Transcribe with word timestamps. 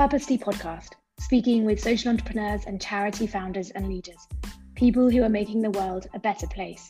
Purposely 0.00 0.38
podcast, 0.38 0.92
speaking 1.18 1.66
with 1.66 1.78
social 1.78 2.08
entrepreneurs 2.08 2.64
and 2.64 2.80
charity 2.80 3.26
founders 3.26 3.68
and 3.72 3.86
leaders, 3.86 4.26
people 4.74 5.10
who 5.10 5.22
are 5.22 5.28
making 5.28 5.60
the 5.60 5.70
world 5.72 6.06
a 6.14 6.18
better 6.18 6.46
place. 6.46 6.88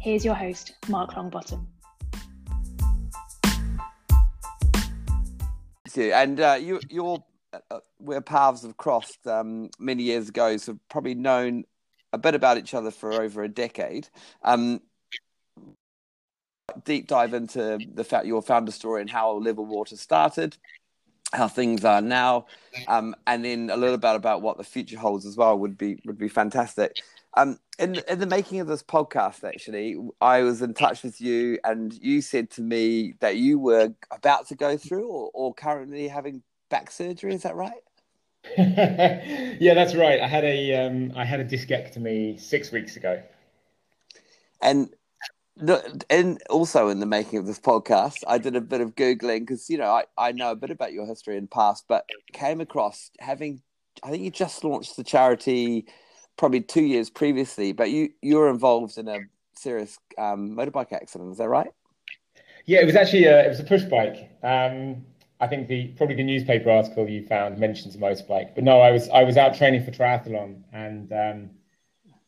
Here's 0.00 0.24
your 0.24 0.32
host, 0.34 0.72
Mark 0.88 1.10
Longbottom. 1.10 1.66
And 5.94 6.40
uh, 6.40 6.56
you, 6.58 6.80
you're, 6.88 7.22
uh, 7.52 7.80
where 7.98 8.22
paths 8.22 8.62
have 8.62 8.78
crossed 8.78 9.26
um, 9.26 9.68
many 9.78 10.04
years 10.04 10.30
ago, 10.30 10.56
so 10.56 10.78
probably 10.88 11.14
known 11.14 11.64
a 12.14 12.18
bit 12.18 12.34
about 12.34 12.56
each 12.56 12.72
other 12.72 12.90
for 12.90 13.12
over 13.12 13.42
a 13.42 13.48
decade. 13.50 14.08
Um, 14.42 14.80
deep 16.84 17.08
dive 17.08 17.34
into 17.34 17.78
the 17.92 18.04
fact 18.04 18.26
your 18.26 18.40
founder 18.40 18.72
story 18.72 19.02
and 19.02 19.10
how 19.10 19.32
Level 19.32 19.66
Water 19.66 19.96
started, 19.96 20.56
how 21.32 21.48
things 21.48 21.84
are 21.84 22.00
now, 22.00 22.46
um, 22.86 23.14
and 23.26 23.44
then 23.44 23.70
a 23.70 23.76
little 23.76 23.98
bit 23.98 24.14
about 24.14 24.42
what 24.42 24.56
the 24.56 24.64
future 24.64 24.98
holds 24.98 25.26
as 25.26 25.36
well 25.36 25.58
would 25.58 25.76
be 25.76 26.00
would 26.04 26.18
be 26.18 26.28
fantastic. 26.28 27.02
Um, 27.34 27.58
in 27.78 28.00
in 28.08 28.18
the 28.18 28.26
making 28.26 28.60
of 28.60 28.66
this 28.66 28.82
podcast, 28.82 29.44
actually, 29.44 29.96
I 30.20 30.42
was 30.42 30.62
in 30.62 30.74
touch 30.74 31.02
with 31.02 31.20
you, 31.20 31.58
and 31.64 31.92
you 31.94 32.22
said 32.22 32.50
to 32.52 32.62
me 32.62 33.14
that 33.20 33.36
you 33.36 33.58
were 33.58 33.94
about 34.10 34.48
to 34.48 34.54
go 34.54 34.76
through 34.76 35.08
or, 35.08 35.30
or 35.34 35.54
currently 35.54 36.08
having 36.08 36.42
back 36.70 36.90
surgery. 36.90 37.34
Is 37.34 37.42
that 37.42 37.54
right? 37.54 37.72
yeah, 38.56 39.74
that's 39.74 39.94
right. 39.94 40.20
I 40.20 40.26
had 40.26 40.44
a 40.44 40.86
um, 40.86 41.12
I 41.14 41.24
had 41.24 41.40
a 41.40 41.44
discectomy 41.44 42.40
six 42.40 42.72
weeks 42.72 42.96
ago. 42.96 43.22
And 44.60 44.90
and 46.10 46.42
also 46.50 46.88
in 46.88 47.00
the 47.00 47.06
making 47.06 47.38
of 47.38 47.46
this 47.46 47.58
podcast, 47.58 48.22
I 48.26 48.38
did 48.38 48.56
a 48.56 48.60
bit 48.60 48.80
of 48.80 48.94
googling 48.94 49.40
because 49.40 49.68
you 49.68 49.78
know 49.78 49.90
I, 49.90 50.04
I 50.16 50.32
know 50.32 50.52
a 50.52 50.56
bit 50.56 50.70
about 50.70 50.92
your 50.92 51.06
history 51.06 51.36
and 51.36 51.50
past, 51.50 51.84
but 51.88 52.04
came 52.32 52.60
across 52.60 53.10
having 53.20 53.62
I 54.02 54.10
think 54.10 54.22
you 54.22 54.30
just 54.30 54.64
launched 54.64 54.96
the 54.96 55.04
charity 55.04 55.86
probably 56.36 56.60
two 56.60 56.82
years 56.82 57.10
previously, 57.10 57.72
but 57.72 57.90
you 57.90 58.10
you 58.22 58.36
were 58.36 58.50
involved 58.50 58.98
in 58.98 59.08
a 59.08 59.18
serious 59.54 59.98
um, 60.16 60.56
motorbike 60.56 60.92
accident. 60.92 61.32
Is 61.32 61.38
that 61.38 61.48
right? 61.48 61.70
Yeah, 62.66 62.80
it 62.80 62.86
was 62.86 62.96
actually 62.96 63.24
a, 63.24 63.44
it 63.44 63.48
was 63.48 63.60
a 63.60 63.64
push 63.64 63.82
bike. 63.84 64.30
Um, 64.42 65.04
I 65.40 65.46
think 65.46 65.68
the 65.68 65.88
probably 65.96 66.16
the 66.16 66.24
newspaper 66.24 66.70
article 66.70 67.08
you 67.08 67.26
found 67.26 67.58
mentions 67.58 67.94
a 67.94 67.98
motorbike, 67.98 68.54
but 68.54 68.64
no, 68.64 68.80
I 68.80 68.90
was 68.90 69.08
I 69.08 69.24
was 69.24 69.36
out 69.36 69.54
training 69.54 69.84
for 69.84 69.90
triathlon 69.90 70.62
and 70.72 71.12
um, 71.12 71.50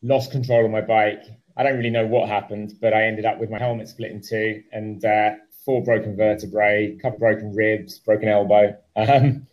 lost 0.01 0.31
control 0.31 0.65
of 0.65 0.71
my 0.71 0.81
bike 0.81 1.23
I 1.57 1.63
don't 1.63 1.77
really 1.77 1.89
know 1.89 2.05
what 2.05 2.29
happened, 2.29 2.73
but 2.81 2.93
I 2.93 3.03
ended 3.03 3.25
up 3.25 3.39
with 3.39 3.49
my 3.49 3.59
helmet 3.59 3.87
split 3.87 4.11
in 4.11 4.21
two 4.21 4.63
and 4.71 5.03
uh, 5.03 5.31
four 5.65 5.83
broken 5.83 6.15
vertebrae, 6.15 6.97
couple 7.01 7.19
broken 7.19 7.53
ribs, 7.53 7.99
broken 7.99 8.29
elbow. 8.29 8.77
Um, 8.95 9.47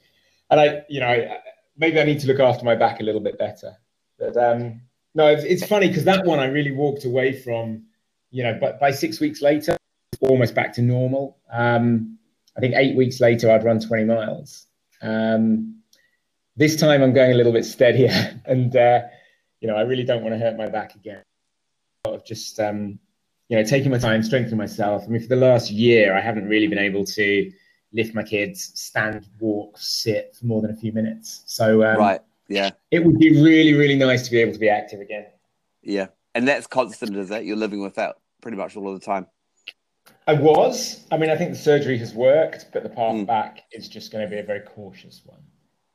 and 0.50 0.60
I, 0.60 0.82
you 0.88 1.00
know, 1.00 1.36
maybe 1.76 2.00
I 2.00 2.04
need 2.04 2.20
to 2.20 2.26
look 2.26 2.40
after 2.40 2.64
my 2.64 2.74
back 2.74 3.00
a 3.00 3.02
little 3.02 3.20
bit 3.20 3.38
better. 3.38 3.76
But 4.18 4.36
um, 4.36 4.80
no, 5.14 5.26
it's, 5.28 5.44
it's 5.44 5.66
funny 5.66 5.88
because 5.88 6.04
that 6.04 6.24
one 6.24 6.38
I 6.38 6.46
really 6.46 6.72
walked 6.72 7.04
away 7.04 7.32
from, 7.32 7.84
you 8.30 8.42
know, 8.42 8.56
but 8.60 8.80
by 8.80 8.90
six 8.90 9.20
weeks 9.20 9.42
later, 9.42 9.76
almost 10.20 10.54
back 10.54 10.72
to 10.74 10.82
normal. 10.82 11.38
Um, 11.52 12.18
I 12.56 12.60
think 12.60 12.74
eight 12.76 12.96
weeks 12.96 13.20
later, 13.20 13.50
I'd 13.50 13.64
run 13.64 13.80
20 13.80 14.04
miles. 14.04 14.66
Um, 15.02 15.80
this 16.56 16.74
time 16.74 17.02
I'm 17.02 17.12
going 17.12 17.30
a 17.30 17.34
little 17.34 17.52
bit 17.52 17.64
steadier 17.64 18.40
and, 18.46 18.74
uh, 18.74 19.02
you 19.60 19.68
know, 19.68 19.76
I 19.76 19.82
really 19.82 20.04
don't 20.04 20.22
want 20.22 20.34
to 20.34 20.38
hurt 20.38 20.56
my 20.56 20.68
back 20.68 20.94
again 20.94 21.22
of 22.04 22.24
just 22.24 22.58
um, 22.60 22.98
you 23.48 23.56
know 23.56 23.64
taking 23.64 23.90
my 23.90 23.98
time, 23.98 24.22
strengthening 24.22 24.58
myself. 24.58 25.04
I 25.04 25.08
mean, 25.08 25.22
for 25.22 25.28
the 25.28 25.36
last 25.36 25.70
year, 25.70 26.16
I 26.16 26.20
haven't 26.20 26.48
really 26.48 26.66
been 26.66 26.78
able 26.78 27.04
to 27.04 27.52
lift 27.92 28.14
my 28.14 28.22
kids, 28.22 28.72
stand, 28.74 29.26
walk, 29.40 29.78
sit 29.78 30.36
for 30.38 30.46
more 30.46 30.60
than 30.60 30.70
a 30.70 30.76
few 30.76 30.92
minutes. 30.92 31.42
So 31.46 31.84
um, 31.84 31.98
right, 31.98 32.20
yeah, 32.48 32.70
it 32.90 33.04
would 33.04 33.18
be 33.18 33.40
really, 33.42 33.74
really 33.74 33.96
nice 33.96 34.24
to 34.24 34.30
be 34.30 34.40
able 34.40 34.52
to 34.52 34.58
be 34.58 34.68
active 34.68 35.00
again. 35.00 35.26
Yeah, 35.82 36.08
and 36.34 36.46
that's 36.46 36.66
constant, 36.66 37.16
is 37.16 37.28
that 37.28 37.44
you're 37.44 37.56
living 37.56 37.82
with 37.82 37.94
that 37.96 38.16
pretty 38.42 38.56
much 38.56 38.76
all 38.76 38.92
of 38.92 38.98
the 38.98 39.04
time? 39.04 39.26
I 40.26 40.34
was. 40.34 41.06
I 41.10 41.16
mean, 41.16 41.30
I 41.30 41.36
think 41.36 41.50
the 41.50 41.58
surgery 41.58 41.96
has 41.98 42.12
worked, 42.12 42.66
but 42.72 42.82
the 42.82 42.90
path 42.90 43.14
mm. 43.14 43.26
back 43.26 43.62
is 43.72 43.88
just 43.88 44.12
going 44.12 44.24
to 44.24 44.30
be 44.30 44.38
a 44.38 44.42
very 44.42 44.60
cautious 44.60 45.22
one. 45.24 45.40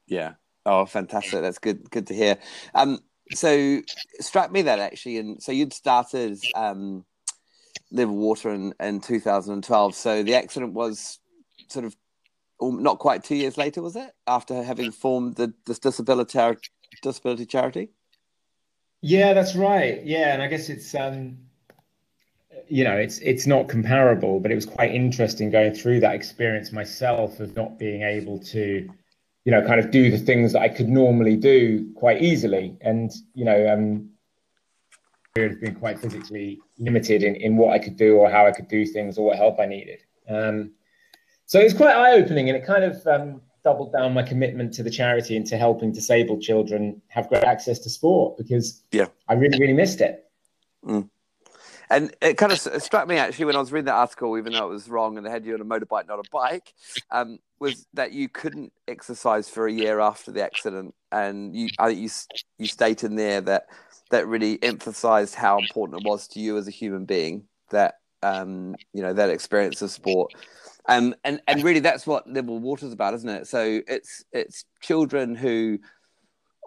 Yeah. 0.07 0.33
Oh, 0.65 0.85
fantastic! 0.85 1.41
That's 1.41 1.59
good. 1.59 1.89
Good 1.91 2.07
to 2.07 2.15
hear. 2.15 2.37
Um, 2.73 2.99
so 3.31 3.81
struck 4.19 4.51
me 4.51 4.63
that 4.63 4.79
actually, 4.79 5.17
and 5.17 5.41
so 5.41 5.51
you'd 5.51 5.73
started 5.73 6.39
um, 6.55 7.05
Level 7.91 8.15
Water 8.15 8.51
in, 8.51 8.73
in 8.79 9.01
2012. 9.01 9.95
So 9.95 10.23
the 10.23 10.35
accident 10.35 10.73
was 10.73 11.19
sort 11.69 11.85
of 11.85 11.95
not 12.61 12.99
quite 12.99 13.23
two 13.23 13.35
years 13.35 13.57
later, 13.57 13.81
was 13.81 13.95
it? 13.95 14.11
After 14.27 14.63
having 14.63 14.91
formed 14.91 15.35
the 15.35 15.53
this 15.65 15.79
disability 15.79 16.39
disability 17.01 17.45
charity. 17.45 17.89
Yeah, 19.01 19.33
that's 19.33 19.55
right. 19.55 20.03
Yeah, 20.03 20.33
and 20.33 20.41
I 20.41 20.47
guess 20.47 20.69
it's 20.69 20.95
um, 20.95 21.37
you 22.67 22.83
know, 22.83 22.95
it's 22.95 23.19
it's 23.19 23.45
not 23.45 23.67
comparable, 23.67 24.39
but 24.39 24.51
it 24.51 24.55
was 24.55 24.65
quite 24.65 24.93
interesting 24.93 25.49
going 25.49 25.73
through 25.73 25.99
that 26.01 26.15
experience 26.15 26.71
myself 26.71 27.39
of 27.39 27.55
not 27.55 27.77
being 27.77 28.03
able 28.03 28.39
to 28.39 28.89
you 29.45 29.51
know, 29.51 29.61
kind 29.61 29.79
of 29.79 29.91
do 29.91 30.09
the 30.09 30.17
things 30.17 30.53
that 30.53 30.61
I 30.61 30.69
could 30.69 30.89
normally 30.89 31.35
do 31.35 31.91
quite 31.95 32.21
easily. 32.21 32.77
And, 32.81 33.11
you 33.33 33.45
know, 33.45 33.67
um, 33.73 34.09
period 35.35 35.51
has 35.53 35.59
been 35.59 35.75
quite 35.75 35.99
physically 35.99 36.59
limited 36.77 37.23
in, 37.23 37.35
in 37.35 37.57
what 37.57 37.73
I 37.73 37.79
could 37.79 37.97
do 37.97 38.17
or 38.17 38.29
how 38.29 38.45
I 38.45 38.51
could 38.51 38.67
do 38.67 38.85
things 38.85 39.17
or 39.17 39.25
what 39.25 39.37
help 39.37 39.59
I 39.59 39.65
needed. 39.65 39.99
Um, 40.29 40.71
so 41.45 41.59
it's 41.59 41.73
quite 41.73 41.95
eye 41.95 42.13
opening 42.13 42.49
and 42.49 42.57
it 42.57 42.65
kind 42.65 42.83
of 42.83 43.05
um, 43.07 43.41
doubled 43.63 43.91
down 43.91 44.13
my 44.13 44.23
commitment 44.23 44.73
to 44.75 44.83
the 44.83 44.89
charity 44.89 45.35
and 45.35 45.45
to 45.47 45.57
helping 45.57 45.91
disabled 45.91 46.41
children 46.41 47.01
have 47.07 47.27
great 47.29 47.43
access 47.43 47.79
to 47.79 47.89
sport 47.89 48.37
because 48.37 48.83
yeah. 48.91 49.07
I 49.27 49.33
really, 49.33 49.59
really 49.59 49.73
missed 49.73 50.01
it. 50.01 50.25
Mm. 50.85 51.09
And 51.93 52.15
it 52.21 52.37
kind 52.37 52.51
of 52.51 52.57
struck 52.57 53.07
me 53.07 53.17
actually 53.17 53.45
when 53.45 53.55
I 53.55 53.59
was 53.59 53.71
reading 53.71 53.85
that 53.85 53.93
article, 53.93 54.35
even 54.37 54.53
though 54.53 54.65
it 54.65 54.73
was 54.73 54.89
wrong 54.89 55.15
and 55.15 55.25
they 55.25 55.29
had 55.29 55.45
you 55.45 55.53
on 55.53 55.61
a 55.61 55.65
motorbike, 55.65 56.07
not 56.07 56.17
a 56.17 56.29
bike, 56.31 56.73
um, 57.11 57.37
was 57.59 57.85
that 57.93 58.11
you 58.11 58.27
couldn't 58.29 58.73
exercise 58.87 59.47
for 59.47 59.67
a 59.67 59.71
year 59.71 59.99
after 59.99 60.31
the 60.31 60.43
accident, 60.43 60.95
and 61.11 61.55
you 61.55 61.69
I 61.77 61.89
think 61.89 61.99
you 61.99 62.09
you 62.57 62.65
state 62.65 63.03
in 63.03 63.15
there 63.15 63.41
that 63.41 63.67
that 64.09 64.27
really 64.27 64.61
emphasised 64.63 65.35
how 65.35 65.59
important 65.59 66.01
it 66.01 66.07
was 66.07 66.27
to 66.29 66.39
you 66.39 66.57
as 66.57 66.67
a 66.67 66.71
human 66.71 67.05
being 67.05 67.43
that 67.69 67.99
um, 68.23 68.75
you 68.93 69.03
know 69.03 69.13
that 69.13 69.29
experience 69.29 69.81
of 69.83 69.91
sport. 69.91 70.33
Um, 70.89 71.13
and 71.23 71.41
and 71.47 71.63
really 71.63 71.79
that's 71.79 72.07
what 72.07 72.27
Level 72.27 72.57
Water 72.57 72.87
is 72.87 72.93
about, 72.93 73.13
isn't 73.13 73.29
it? 73.29 73.47
So 73.47 73.81
it's 73.87 74.25
it's 74.31 74.65
children 74.81 75.35
who 75.35 75.77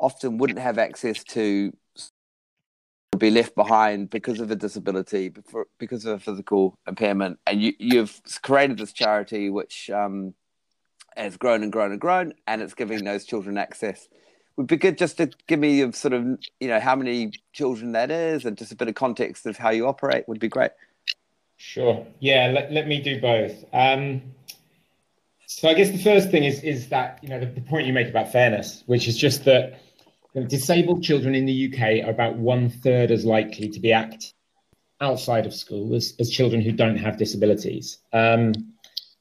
often 0.00 0.38
wouldn't 0.38 0.60
have 0.60 0.78
access 0.78 1.25
to 1.25 1.72
be 3.16 3.31
left 3.31 3.54
behind 3.54 4.10
because 4.10 4.41
of 4.41 4.50
a 4.50 4.56
disability, 4.56 5.32
because 5.78 6.04
of 6.04 6.15
a 6.15 6.19
physical 6.19 6.78
impairment, 6.87 7.38
and 7.47 7.62
you, 7.62 7.72
you've 7.78 8.21
created 8.43 8.78
this 8.78 8.93
charity 8.93 9.50
which 9.50 9.91
um, 9.91 10.34
has 11.16 11.37
grown 11.37 11.62
and 11.62 11.72
grown 11.72 11.93
and 11.93 12.00
grown, 12.00 12.32
and 12.47 12.62
it's 12.62 12.75
giving 12.75 13.04
those 13.04 13.25
children 13.25 13.59
access. 13.59 14.09
Would 14.56 14.66
be 14.69 14.77
good 14.77 14.97
just 14.97 15.19
to 15.19 15.31
give 15.47 15.59
me 15.59 15.82
a 15.82 15.93
sort 15.93 16.15
of 16.15 16.25
you 16.60 16.69
know 16.69 16.81
how 16.81 16.97
many 16.97 17.32
children 17.53 17.93
that 17.93 18.10
is, 18.10 18.44
and 18.44 18.56
just 18.56 18.72
a 18.72 18.77
bit 18.77 18.88
of 18.88 18.94
context 18.94 19.47
of 19.47 19.56
how 19.56 19.71
you 19.71 19.87
operate 19.87 20.27
would 20.28 20.41
be 20.41 20.48
great. 20.48 20.71
Sure. 21.59 22.06
Yeah. 22.21 22.50
Let, 22.54 22.72
let 22.72 22.87
me 22.87 23.00
do 23.00 23.21
both. 23.21 23.65
Um, 23.72 24.22
so 25.47 25.69
I 25.69 25.75
guess 25.75 25.91
the 25.91 26.03
first 26.03 26.31
thing 26.31 26.44
is 26.44 26.62
is 26.62 26.88
that 26.88 27.19
you 27.22 27.28
know 27.28 27.38
the, 27.38 27.47
the 27.47 27.60
point 27.60 27.87
you 27.87 27.93
make 27.93 28.09
about 28.09 28.33
fairness, 28.33 28.83
which 28.87 29.09
is 29.09 29.16
just 29.16 29.44
that 29.44 29.81
disabled 30.44 31.02
children 31.02 31.34
in 31.34 31.47
the 31.47 31.72
UK 31.72 32.06
are 32.06 32.10
about 32.10 32.36
one 32.36 32.69
third 32.69 33.10
as 33.10 33.24
likely 33.24 33.69
to 33.69 33.80
be 33.80 33.92
active 33.92 34.32
outside 35.00 35.47
of 35.47 35.54
school 35.54 35.94
as, 35.94 36.14
as 36.19 36.30
children 36.30 36.60
who 36.60 36.72
don't 36.72 36.97
have 36.97 37.19
disabilities. 37.19 37.98
Um, 38.12 38.53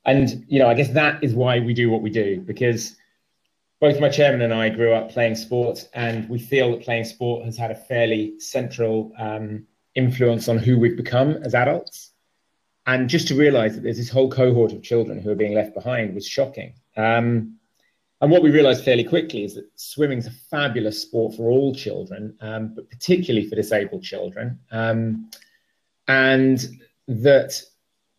and, 0.06 0.46
you 0.48 0.60
know, 0.60 0.70
I 0.70 0.74
guess 0.74 0.90
that 0.90 1.24
is 1.24 1.34
why 1.34 1.60
we 1.60 1.74
do 1.74 1.90
what 1.90 2.02
we 2.02 2.10
do, 2.10 2.40
because 2.42 2.96
both 3.82 4.00
my 4.00 4.10
chairman 4.10 4.42
and 4.42 4.54
I 4.54 4.70
grew 4.70 4.94
up 4.94 5.10
playing 5.10 5.36
sport, 5.36 5.88
and 5.94 6.30
we 6.30 6.40
feel 6.40 6.72
that 6.72 6.82
playing 6.82 7.06
sport 7.06 7.46
has 7.46 7.58
had 7.58 7.72
a 7.72 7.76
fairly 7.76 8.40
central 8.40 9.12
um, 9.18 9.66
influence 9.96 10.48
on 10.48 10.58
who 10.58 10.80
we've 10.80 10.96
become 10.96 11.32
as 11.44 11.54
adults. 11.56 12.12
And 12.88 13.10
just 13.10 13.28
to 13.30 13.36
realize 13.36 13.76
that 13.76 13.82
there's 13.82 13.98
this 13.98 14.10
whole 14.10 14.30
cohort 14.30 14.72
of 14.72 14.84
children 14.84 15.20
who 15.20 15.32
are 15.32 15.36
being 15.36 15.56
left 15.56 15.74
behind 15.74 16.14
was 16.14 16.28
shocking. 16.28 16.74
Um, 16.96 17.58
and 18.22 18.32
what 18.32 18.42
we 18.42 18.52
realized 18.52 18.84
fairly 18.84 19.04
quickly 19.04 19.44
is 19.44 19.56
that 19.56 19.70
swimming 19.76 20.20
is 20.20 20.28
a 20.28 20.32
fabulous 20.32 21.02
sport 21.02 21.36
for 21.36 21.50
all 21.50 21.76
children, 21.76 22.36
um, 22.42 22.74
but 22.74 22.90
particularly 22.90 23.48
for 23.48 23.56
disabled 23.56 24.04
children. 24.04 24.58
Um, 24.72 25.30
and 26.08 26.66
that 27.08 27.62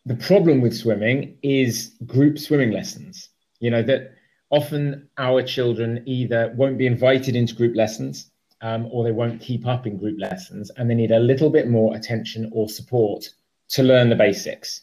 the 0.05 0.17
problem 0.17 0.61
with 0.61 0.77
swimming 0.77 1.39
is 1.43 1.95
group 2.07 2.39
swimming 2.39 2.73
lessons. 2.73 3.31
You 3.61 3.71
know, 3.71 3.83
that 3.83 4.13
often 4.51 5.09
our 5.19 5.43
children 5.43 6.03
either 6.07 6.53
won't 6.57 6.79
be 6.79 6.87
invited 6.87 7.35
into 7.35 7.55
group 7.55 7.75
lessons 7.75 8.31
um, 8.61 8.87
or 8.93 9.03
they 9.03 9.13
won't 9.13 9.41
keep 9.41 9.67
up 9.67 9.87
in 9.87 9.97
group 9.97 10.19
lessons 10.21 10.71
and 10.77 10.91
they 10.91 10.95
need 10.95 11.11
a 11.11 11.19
little 11.19 11.51
bit 11.51 11.69
more 11.69 11.97
attention 11.97 12.51
or 12.53 12.69
support 12.69 13.29
to 13.69 13.83
learn 13.83 14.11
the 14.11 14.15
basics. 14.15 14.83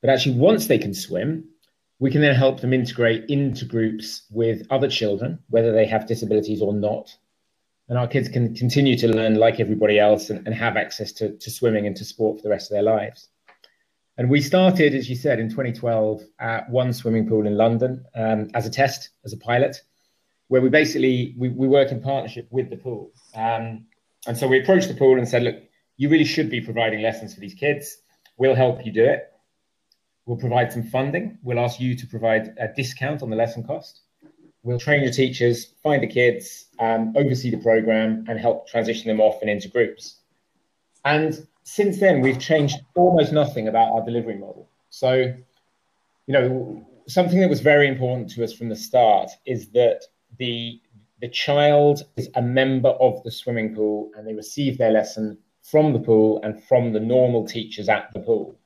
But 0.00 0.10
actually, 0.10 0.36
once 0.36 0.66
they 0.66 0.78
can 0.78 0.94
swim, 0.94 1.44
we 2.00 2.10
can 2.10 2.22
then 2.22 2.34
help 2.34 2.60
them 2.60 2.72
integrate 2.72 3.26
into 3.28 3.66
groups 3.66 4.22
with 4.30 4.66
other 4.70 4.88
children, 4.88 5.38
whether 5.50 5.70
they 5.70 5.86
have 5.86 6.08
disabilities 6.08 6.62
or 6.62 6.72
not. 6.72 7.14
And 7.88 7.98
our 7.98 8.08
kids 8.08 8.28
can 8.28 8.54
continue 8.54 8.96
to 8.98 9.08
learn 9.08 9.34
like 9.34 9.60
everybody 9.60 9.98
else 9.98 10.30
and, 10.30 10.46
and 10.46 10.54
have 10.56 10.76
access 10.76 11.12
to, 11.12 11.36
to 11.36 11.50
swimming 11.50 11.86
and 11.86 11.94
to 11.96 12.04
sport 12.04 12.38
for 12.38 12.42
the 12.42 12.48
rest 12.48 12.70
of 12.70 12.74
their 12.74 12.82
lives. 12.82 13.28
And 14.16 14.30
we 14.30 14.40
started, 14.40 14.94
as 14.94 15.10
you 15.10 15.16
said, 15.16 15.40
in 15.40 15.50
2012 15.50 16.22
at 16.38 16.70
one 16.70 16.92
swimming 16.92 17.28
pool 17.28 17.46
in 17.46 17.56
London 17.56 18.04
um, 18.14 18.50
as 18.54 18.66
a 18.66 18.70
test, 18.70 19.10
as 19.24 19.32
a 19.32 19.36
pilot, 19.36 19.76
where 20.48 20.62
we 20.62 20.70
basically 20.70 21.34
we, 21.36 21.50
we 21.50 21.68
work 21.68 21.92
in 21.92 22.00
partnership 22.00 22.48
with 22.50 22.70
the 22.70 22.76
pool. 22.76 23.12
Um, 23.34 23.86
and 24.26 24.36
so 24.36 24.48
we 24.48 24.60
approached 24.60 24.88
the 24.88 24.94
pool 24.94 25.18
and 25.18 25.28
said, 25.28 25.42
look, 25.42 25.56
you 25.96 26.08
really 26.08 26.24
should 26.24 26.48
be 26.48 26.60
providing 26.62 27.02
lessons 27.02 27.34
for 27.34 27.40
these 27.40 27.54
kids. 27.54 27.98
We'll 28.38 28.54
help 28.54 28.86
you 28.86 28.92
do 28.92 29.04
it. 29.04 29.29
We'll 30.26 30.36
provide 30.36 30.72
some 30.72 30.84
funding. 30.84 31.38
We'll 31.42 31.58
ask 31.58 31.80
you 31.80 31.96
to 31.96 32.06
provide 32.06 32.54
a 32.58 32.68
discount 32.68 33.22
on 33.22 33.30
the 33.30 33.36
lesson 33.36 33.64
cost. 33.64 34.02
We'll 34.62 34.78
train 34.78 35.02
your 35.02 35.12
teachers, 35.12 35.72
find 35.82 36.02
the 36.02 36.06
kids, 36.06 36.66
um, 36.78 37.14
oversee 37.16 37.50
the 37.50 37.56
program, 37.56 38.26
and 38.28 38.38
help 38.38 38.68
transition 38.68 39.08
them 39.08 39.20
off 39.20 39.40
and 39.40 39.50
into 39.50 39.68
groups. 39.68 40.20
And 41.04 41.46
since 41.62 41.98
then, 41.98 42.20
we've 42.20 42.38
changed 42.38 42.76
almost 42.94 43.32
nothing 43.32 43.68
about 43.68 43.92
our 43.92 44.04
delivery 44.04 44.36
model. 44.36 44.68
So, 44.90 45.14
you 45.14 46.32
know, 46.32 46.86
something 47.08 47.40
that 47.40 47.48
was 47.48 47.60
very 47.60 47.88
important 47.88 48.30
to 48.32 48.44
us 48.44 48.52
from 48.52 48.68
the 48.68 48.76
start 48.76 49.30
is 49.46 49.70
that 49.70 50.02
the 50.38 50.80
the 51.20 51.28
child 51.28 52.02
is 52.16 52.30
a 52.34 52.40
member 52.40 52.88
of 52.88 53.22
the 53.24 53.30
swimming 53.30 53.74
pool 53.74 54.10
and 54.16 54.26
they 54.26 54.32
receive 54.32 54.78
their 54.78 54.90
lesson 54.90 55.36
from 55.62 55.92
the 55.92 55.98
pool 55.98 56.40
and 56.42 56.62
from 56.64 56.94
the 56.94 57.00
normal 57.00 57.46
teachers 57.46 57.90
at 57.90 58.10
the 58.14 58.20
pool 58.20 58.58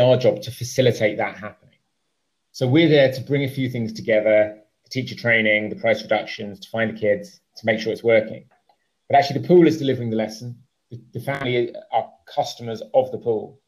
our 0.00 0.16
job 0.16 0.40
to 0.40 0.50
facilitate 0.50 1.18
that 1.18 1.36
happening. 1.36 1.76
So 2.52 2.66
we're 2.66 2.88
there 2.88 3.12
to 3.12 3.20
bring 3.20 3.44
a 3.44 3.48
few 3.48 3.68
things 3.68 3.92
together, 3.92 4.58
the 4.84 4.88
teacher 4.88 5.14
training, 5.14 5.68
the 5.68 5.76
price 5.76 6.02
reductions, 6.02 6.60
to 6.60 6.68
find 6.70 6.96
the 6.96 7.00
kids, 7.00 7.40
to 7.56 7.66
make 7.66 7.78
sure 7.78 7.92
it's 7.92 8.02
working. 8.02 8.46
But 9.08 9.18
actually 9.18 9.40
the 9.40 9.48
pool 9.48 9.66
is 9.66 9.78
delivering 9.78 10.08
the 10.08 10.16
lesson. 10.16 10.58
The, 10.90 11.00
the 11.12 11.20
family 11.20 11.74
are 11.92 12.10
customers 12.26 12.82
of 12.94 13.10
the 13.12 13.18
pool. 13.18 13.60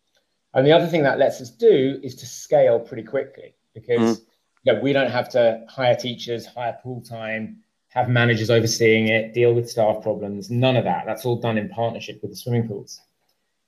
And 0.54 0.66
the 0.66 0.72
other 0.72 0.86
thing 0.86 1.02
that 1.02 1.18
lets 1.18 1.40
us 1.42 1.50
do 1.50 2.00
is 2.02 2.14
to 2.16 2.26
scale 2.26 2.80
pretty 2.80 3.02
quickly 3.02 3.54
because 3.74 4.20
mm. 4.20 4.24
you 4.62 4.72
know, 4.72 4.80
we 4.80 4.94
don't 4.94 5.10
have 5.10 5.28
to 5.30 5.64
hire 5.68 5.96
teachers, 5.96 6.46
hire 6.46 6.78
pool 6.82 7.02
time, 7.02 7.58
have 7.88 8.08
managers 8.08 8.50
overseeing 8.50 9.08
it, 9.08 9.34
deal 9.34 9.52
with 9.52 9.68
staff 9.68 10.02
problems, 10.02 10.50
none 10.50 10.76
of 10.76 10.84
that. 10.84 11.04
That's 11.04 11.26
all 11.26 11.36
done 11.36 11.58
in 11.58 11.68
partnership 11.68 12.20
with 12.22 12.30
the 12.30 12.36
swimming 12.36 12.66
pools. 12.66 13.00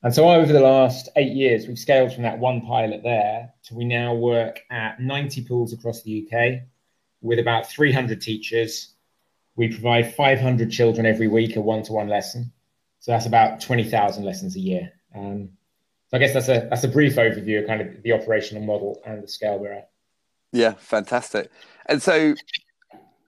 And 0.02 0.14
so 0.14 0.28
over 0.28 0.52
the 0.52 0.60
last 0.60 1.08
eight 1.16 1.32
years, 1.32 1.66
we've 1.66 1.78
scaled 1.78 2.12
from 2.12 2.22
that 2.22 2.38
one 2.38 2.60
pilot 2.60 3.02
there 3.02 3.52
to 3.64 3.74
we 3.74 3.84
now 3.84 4.14
work 4.14 4.60
at 4.70 5.00
90 5.00 5.44
pools 5.44 5.72
across 5.72 6.02
the 6.02 6.26
UK 6.26 6.62
with 7.22 7.38
about 7.38 7.68
300 7.68 8.20
teachers. 8.20 8.94
We 9.56 9.68
provide 9.68 10.14
500 10.14 10.70
children 10.70 11.06
every 11.06 11.28
week 11.28 11.56
a 11.56 11.60
one-to-one 11.60 12.08
lesson. 12.08 12.52
So 13.00 13.12
that's 13.12 13.26
about 13.26 13.60
20,000 13.60 14.24
lessons 14.24 14.54
a 14.56 14.60
year. 14.60 14.92
Um, 15.14 15.50
so 16.08 16.16
I 16.16 16.20
guess 16.20 16.34
that's 16.34 16.48
a 16.48 16.68
that's 16.70 16.84
a 16.84 16.88
brief 16.88 17.16
overview 17.16 17.60
of 17.60 17.66
kind 17.66 17.80
of 17.80 18.02
the 18.02 18.12
operational 18.12 18.62
model 18.62 19.02
and 19.04 19.22
the 19.22 19.28
scale 19.28 19.58
we're 19.58 19.72
at. 19.72 19.90
Yeah, 20.52 20.74
fantastic. 20.74 21.50
And 21.86 22.00
so 22.00 22.34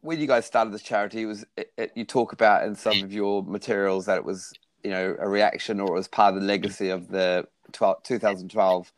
when 0.03 0.21
you 0.21 0.26
guys 0.26 0.47
started 0.47 0.73
this 0.73 0.82
charity, 0.82 1.23
it 1.23 1.26
was 1.26 1.44
it, 1.56 1.73
it, 1.76 1.93
you 1.97 2.05
talk 2.05 2.32
about 2.32 2.64
in 2.64 2.76
some 2.76 3.03
of 3.03 3.12
your 3.12 3.43
materials 3.43 4.06
that 4.06 4.19
it 4.19 4.25
was 4.25 4.53
you 4.83 4.91
know 4.91 5.17
a 5.19 5.29
reaction 5.29 5.81
or 5.81 5.89
it 5.89 5.99
was 5.99 6.09
part 6.09 6.35
of 6.35 6.41
the 6.41 6.47
legacy 6.47 6.91
of 6.91 7.09
the 7.09 7.47
12, 7.73 8.03
2012 8.03 8.93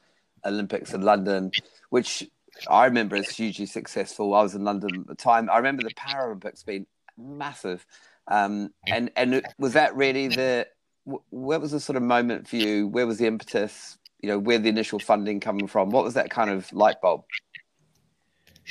Olympics 0.45 0.93
in 0.93 1.03
London, 1.03 1.53
which 1.91 2.29
I 2.69 2.87
remember 2.87 3.17
as 3.17 3.31
hugely 3.31 3.67
successful. 3.67 4.35
I 4.35 4.43
was 4.43 4.55
in 4.55 4.65
London 4.65 5.01
at 5.01 5.07
the 5.07 5.15
time. 5.15 5.49
I 5.51 5.57
remember 5.57 5.83
the 5.83 5.95
Paralympics 5.95 6.65
being 6.65 6.87
massive, 7.17 7.85
um, 8.29 8.73
and 8.87 9.11
and 9.17 9.43
was 9.59 9.75
that 9.75 9.97
really 9.97 10.29
the 10.29 10.67
where 11.31 11.59
was 11.59 11.73
the 11.73 11.81
sort 11.81 11.97
of 11.97 12.03
moment 12.03 12.49
for 12.49 12.57
you? 12.57 12.87
Where 12.87 13.07
was 13.07 13.19
the 13.19 13.27
impetus? 13.27 13.99
You 14.21 14.29
know, 14.29 14.39
where 14.39 14.59
the 14.59 14.69
initial 14.69 14.99
funding 14.99 15.41
coming 15.41 15.67
from? 15.67 15.91
What 15.91 16.05
was 16.05 16.15
that 16.15 16.31
kind 16.31 16.51
of 16.51 16.71
light 16.73 17.01
bulb? 17.01 17.25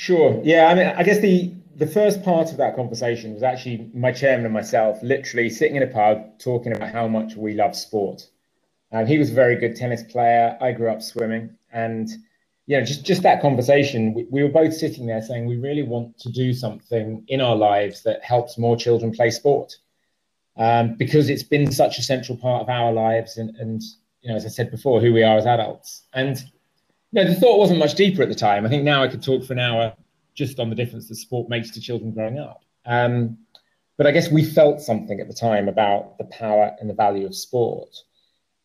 Sure. 0.00 0.40
Yeah. 0.42 0.68
I 0.68 0.74
mean, 0.74 0.86
I 0.86 1.02
guess 1.02 1.20
the 1.20 1.52
the 1.76 1.86
first 1.86 2.22
part 2.22 2.50
of 2.50 2.56
that 2.56 2.74
conversation 2.74 3.34
was 3.34 3.42
actually 3.42 3.90
my 3.92 4.12
chairman 4.12 4.46
and 4.46 4.54
myself 4.54 4.98
literally 5.02 5.50
sitting 5.50 5.76
in 5.76 5.82
a 5.82 5.86
pub 5.86 6.38
talking 6.38 6.74
about 6.74 6.90
how 6.90 7.06
much 7.06 7.36
we 7.36 7.52
love 7.52 7.76
sport. 7.76 8.26
He 9.06 9.18
was 9.18 9.30
a 9.30 9.34
very 9.34 9.56
good 9.56 9.76
tennis 9.76 10.02
player. 10.02 10.56
I 10.58 10.72
grew 10.72 10.90
up 10.90 11.02
swimming. 11.02 11.50
And, 11.70 12.08
you 12.66 12.78
know, 12.78 12.84
just, 12.84 13.04
just 13.04 13.22
that 13.24 13.42
conversation, 13.42 14.14
we, 14.14 14.26
we 14.30 14.42
were 14.42 14.48
both 14.48 14.72
sitting 14.72 15.06
there 15.06 15.20
saying 15.20 15.44
we 15.44 15.58
really 15.58 15.82
want 15.82 16.18
to 16.20 16.32
do 16.32 16.54
something 16.54 17.22
in 17.28 17.42
our 17.42 17.54
lives 17.54 18.02
that 18.04 18.24
helps 18.24 18.56
more 18.56 18.78
children 18.78 19.12
play 19.12 19.30
sport. 19.30 19.76
Um, 20.56 20.94
because 20.94 21.28
it's 21.28 21.42
been 21.42 21.70
such 21.70 21.98
a 21.98 22.02
central 22.02 22.38
part 22.38 22.62
of 22.62 22.70
our 22.70 22.90
lives 22.90 23.36
and, 23.36 23.54
and, 23.56 23.82
you 24.22 24.30
know, 24.30 24.36
as 24.36 24.46
I 24.46 24.48
said 24.48 24.70
before, 24.70 24.98
who 25.02 25.12
we 25.12 25.22
are 25.22 25.36
as 25.36 25.44
adults. 25.44 26.04
And, 26.14 26.42
know, 27.12 27.24
the 27.24 27.34
thought 27.34 27.58
wasn't 27.58 27.78
much 27.78 27.94
deeper 27.94 28.22
at 28.22 28.28
the 28.28 28.34
time. 28.34 28.64
I 28.64 28.68
think 28.68 28.84
now 28.84 29.02
I 29.02 29.08
could 29.08 29.22
talk 29.22 29.44
for 29.44 29.52
an 29.52 29.58
hour 29.58 29.94
just 30.34 30.58
on 30.60 30.70
the 30.70 30.76
difference 30.76 31.08
that 31.08 31.16
sport 31.16 31.48
makes 31.48 31.70
to 31.72 31.80
children 31.80 32.12
growing 32.12 32.38
up. 32.38 32.64
Um, 32.86 33.38
but 33.96 34.06
I 34.06 34.12
guess 34.12 34.30
we 34.30 34.44
felt 34.44 34.80
something 34.80 35.20
at 35.20 35.28
the 35.28 35.34
time 35.34 35.68
about 35.68 36.16
the 36.18 36.24
power 36.24 36.74
and 36.80 36.88
the 36.88 36.94
value 36.94 37.26
of 37.26 37.34
sport. 37.34 37.94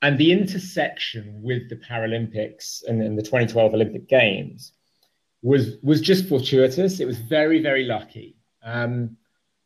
And 0.01 0.17
the 0.17 0.31
intersection 0.31 1.41
with 1.41 1.69
the 1.69 1.75
Paralympics 1.75 2.83
and, 2.87 3.01
and 3.01 3.17
the 3.17 3.23
2012 3.23 3.73
Olympic 3.73 4.07
Games 4.07 4.71
was, 5.41 5.77
was 5.83 5.99
just 5.99 6.29
fortuitous. 6.29 6.99
It 6.99 7.05
was 7.05 7.17
very, 7.17 7.61
very 7.61 7.85
lucky. 7.85 8.37
Um, 8.63 9.17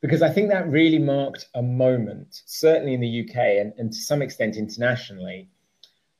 because 0.01 0.21
I 0.21 0.29
think 0.29 0.49
that 0.49 0.69
really 0.69 0.99
marked 0.99 1.47
a 1.55 1.61
moment, 1.61 2.41
certainly 2.45 2.93
in 2.93 3.01
the 3.01 3.25
UK 3.25 3.35
and, 3.35 3.73
and 3.77 3.91
to 3.91 3.97
some 3.99 4.21
extent 4.21 4.55
internationally, 4.55 5.49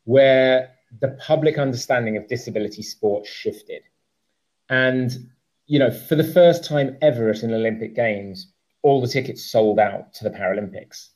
where 0.04 0.72
the 1.02 1.18
public 1.26 1.58
understanding 1.58 2.18
of 2.18 2.28
disability 2.28 2.82
sport 2.82 3.26
shifted. 3.26 3.84
And 4.70 5.30
you 5.70 5.78
know, 5.78 5.92
for 5.92 6.16
the 6.16 6.24
first 6.24 6.66
time 6.66 6.98
ever 7.02 7.30
at 7.30 7.44
an 7.44 7.54
Olympic 7.54 7.96
Games, 7.96 8.52
all 8.82 9.02
the 9.02 9.08
tickets 9.08 9.44
sold 9.44 9.80
out 9.80 10.14
to 10.16 10.24
the 10.24 10.32
Paralympics. 10.32 11.10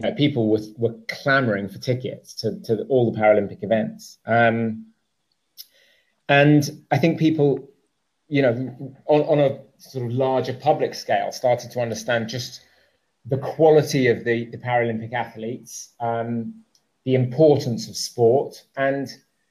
You 0.00 0.08
know, 0.08 0.14
people 0.16 0.48
were, 0.48 0.60
were 0.76 0.96
clamoring 1.08 1.68
for 1.68 1.78
tickets 1.78 2.34
to, 2.36 2.60
to 2.62 2.82
all 2.88 3.12
the 3.12 3.18
Paralympic 3.18 3.62
events. 3.62 4.18
Um, 4.26 4.86
and 6.28 6.68
I 6.90 6.98
think 6.98 7.20
people, 7.20 7.68
you 8.28 8.42
know, 8.42 8.96
on, 9.06 9.20
on 9.20 9.38
a 9.38 9.60
sort 9.78 10.06
of 10.06 10.12
larger 10.12 10.54
public 10.54 10.94
scale, 10.94 11.30
started 11.30 11.70
to 11.70 11.80
understand 11.80 12.28
just 12.28 12.60
the 13.26 13.38
quality 13.38 14.08
of 14.08 14.24
the, 14.24 14.46
the 14.46 14.58
Paralympic 14.58 15.12
athletes, 15.12 15.90
um, 16.00 16.54
the 17.04 17.14
importance 17.14 17.88
of 17.88 17.96
sport, 17.96 18.62
and, 18.76 19.08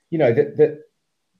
you 0.09 0.17
know, 0.17 0.33
that, 0.33 0.57
that 0.57 0.85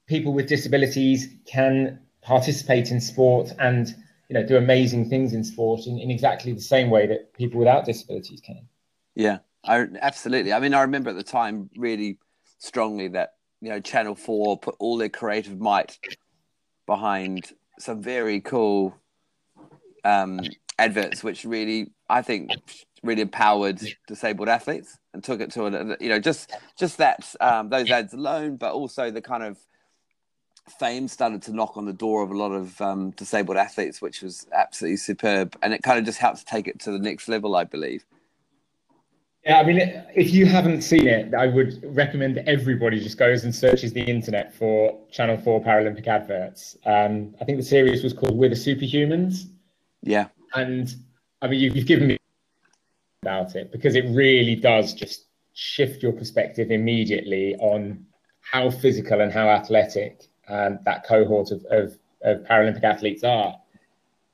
people 0.06 0.32
with 0.32 0.46
disabilities 0.46 1.28
can 1.46 1.98
participate 2.22 2.90
in 2.90 3.00
sport 3.00 3.52
and 3.58 3.94
you 4.28 4.34
know 4.34 4.46
do 4.46 4.56
amazing 4.56 5.08
things 5.08 5.32
in 5.32 5.44
sport 5.44 5.86
in, 5.86 5.98
in 5.98 6.10
exactly 6.10 6.52
the 6.52 6.60
same 6.60 6.88
way 6.88 7.06
that 7.06 7.32
people 7.34 7.58
without 7.58 7.84
disabilities 7.84 8.40
can. 8.40 8.66
Yeah 9.14 9.38
I, 9.64 9.86
absolutely. 10.00 10.52
I 10.52 10.60
mean 10.60 10.74
i 10.74 10.82
remember 10.82 11.10
at 11.10 11.16
the 11.16 11.22
time 11.22 11.68
really 11.76 12.18
strongly 12.58 13.08
that 13.08 13.34
you 13.60 13.68
know 13.68 13.80
channel 13.80 14.14
4 14.14 14.58
put 14.58 14.76
all 14.78 14.96
their 14.96 15.08
creative 15.08 15.60
might 15.60 15.98
behind 16.86 17.52
some 17.78 18.02
very 18.02 18.40
cool 18.40 18.94
um, 20.04 20.40
adverts 20.78 21.22
which 21.22 21.44
really 21.44 21.90
i 22.08 22.22
think 22.22 22.50
really 23.02 23.22
empowered 23.22 23.80
disabled 24.08 24.48
athletes 24.48 24.98
and 25.14 25.22
took 25.22 25.40
it 25.40 25.50
to 25.52 25.66
a 25.66 25.96
you 26.00 26.08
know 26.08 26.18
just 26.18 26.52
just 26.78 26.98
that 26.98 27.34
um, 27.40 27.68
those 27.68 27.90
ads 27.90 28.14
alone 28.14 28.56
but 28.56 28.72
also 28.72 29.10
the 29.10 29.22
kind 29.22 29.42
of 29.42 29.58
fame 30.68 31.08
started 31.08 31.42
to 31.42 31.52
knock 31.52 31.76
on 31.76 31.84
the 31.84 31.92
door 31.92 32.22
of 32.22 32.30
a 32.30 32.36
lot 32.36 32.52
of 32.52 32.80
um, 32.80 33.10
disabled 33.12 33.56
athletes, 33.56 34.00
which 34.00 34.22
was 34.22 34.46
absolutely 34.52 34.96
superb. 34.96 35.56
And 35.62 35.74
it 35.74 35.82
kind 35.82 35.98
of 35.98 36.04
just 36.04 36.18
helped 36.18 36.38
to 36.38 36.44
take 36.44 36.68
it 36.68 36.80
to 36.80 36.92
the 36.92 36.98
next 36.98 37.28
level, 37.28 37.56
I 37.56 37.64
believe. 37.64 38.04
Yeah, 39.44 39.58
I 39.58 39.64
mean, 39.64 39.78
if 40.14 40.32
you 40.32 40.46
haven't 40.46 40.82
seen 40.82 41.08
it, 41.08 41.34
I 41.34 41.48
would 41.48 41.82
recommend 41.96 42.36
that 42.36 42.48
everybody 42.48 43.00
just 43.00 43.18
goes 43.18 43.42
and 43.42 43.52
searches 43.52 43.92
the 43.92 44.02
internet 44.02 44.54
for 44.54 44.96
Channel 45.10 45.36
4 45.36 45.64
Paralympic 45.64 46.06
adverts. 46.06 46.76
Um, 46.86 47.34
I 47.40 47.44
think 47.44 47.58
the 47.58 47.64
series 47.64 48.04
was 48.04 48.12
called 48.12 48.36
We're 48.36 48.50
the 48.50 48.54
Superhumans. 48.54 49.48
Yeah. 50.00 50.28
And 50.54 50.94
I 51.40 51.48
mean, 51.48 51.58
you've, 51.58 51.74
you've 51.74 51.86
given 51.86 52.06
me 52.06 52.18
about 53.22 53.54
it 53.54 53.70
because 53.70 53.94
it 53.94 54.04
really 54.08 54.56
does 54.56 54.94
just 54.94 55.26
shift 55.54 56.02
your 56.02 56.12
perspective 56.12 56.70
immediately 56.70 57.54
on 57.56 58.04
how 58.40 58.68
physical 58.68 59.20
and 59.20 59.32
how 59.32 59.48
athletic 59.48 60.22
um, 60.48 60.80
that 60.84 61.06
cohort 61.06 61.52
of, 61.52 61.64
of, 61.70 61.96
of, 62.22 62.42
Paralympic 62.42 62.82
athletes 62.82 63.22
are. 63.22 63.56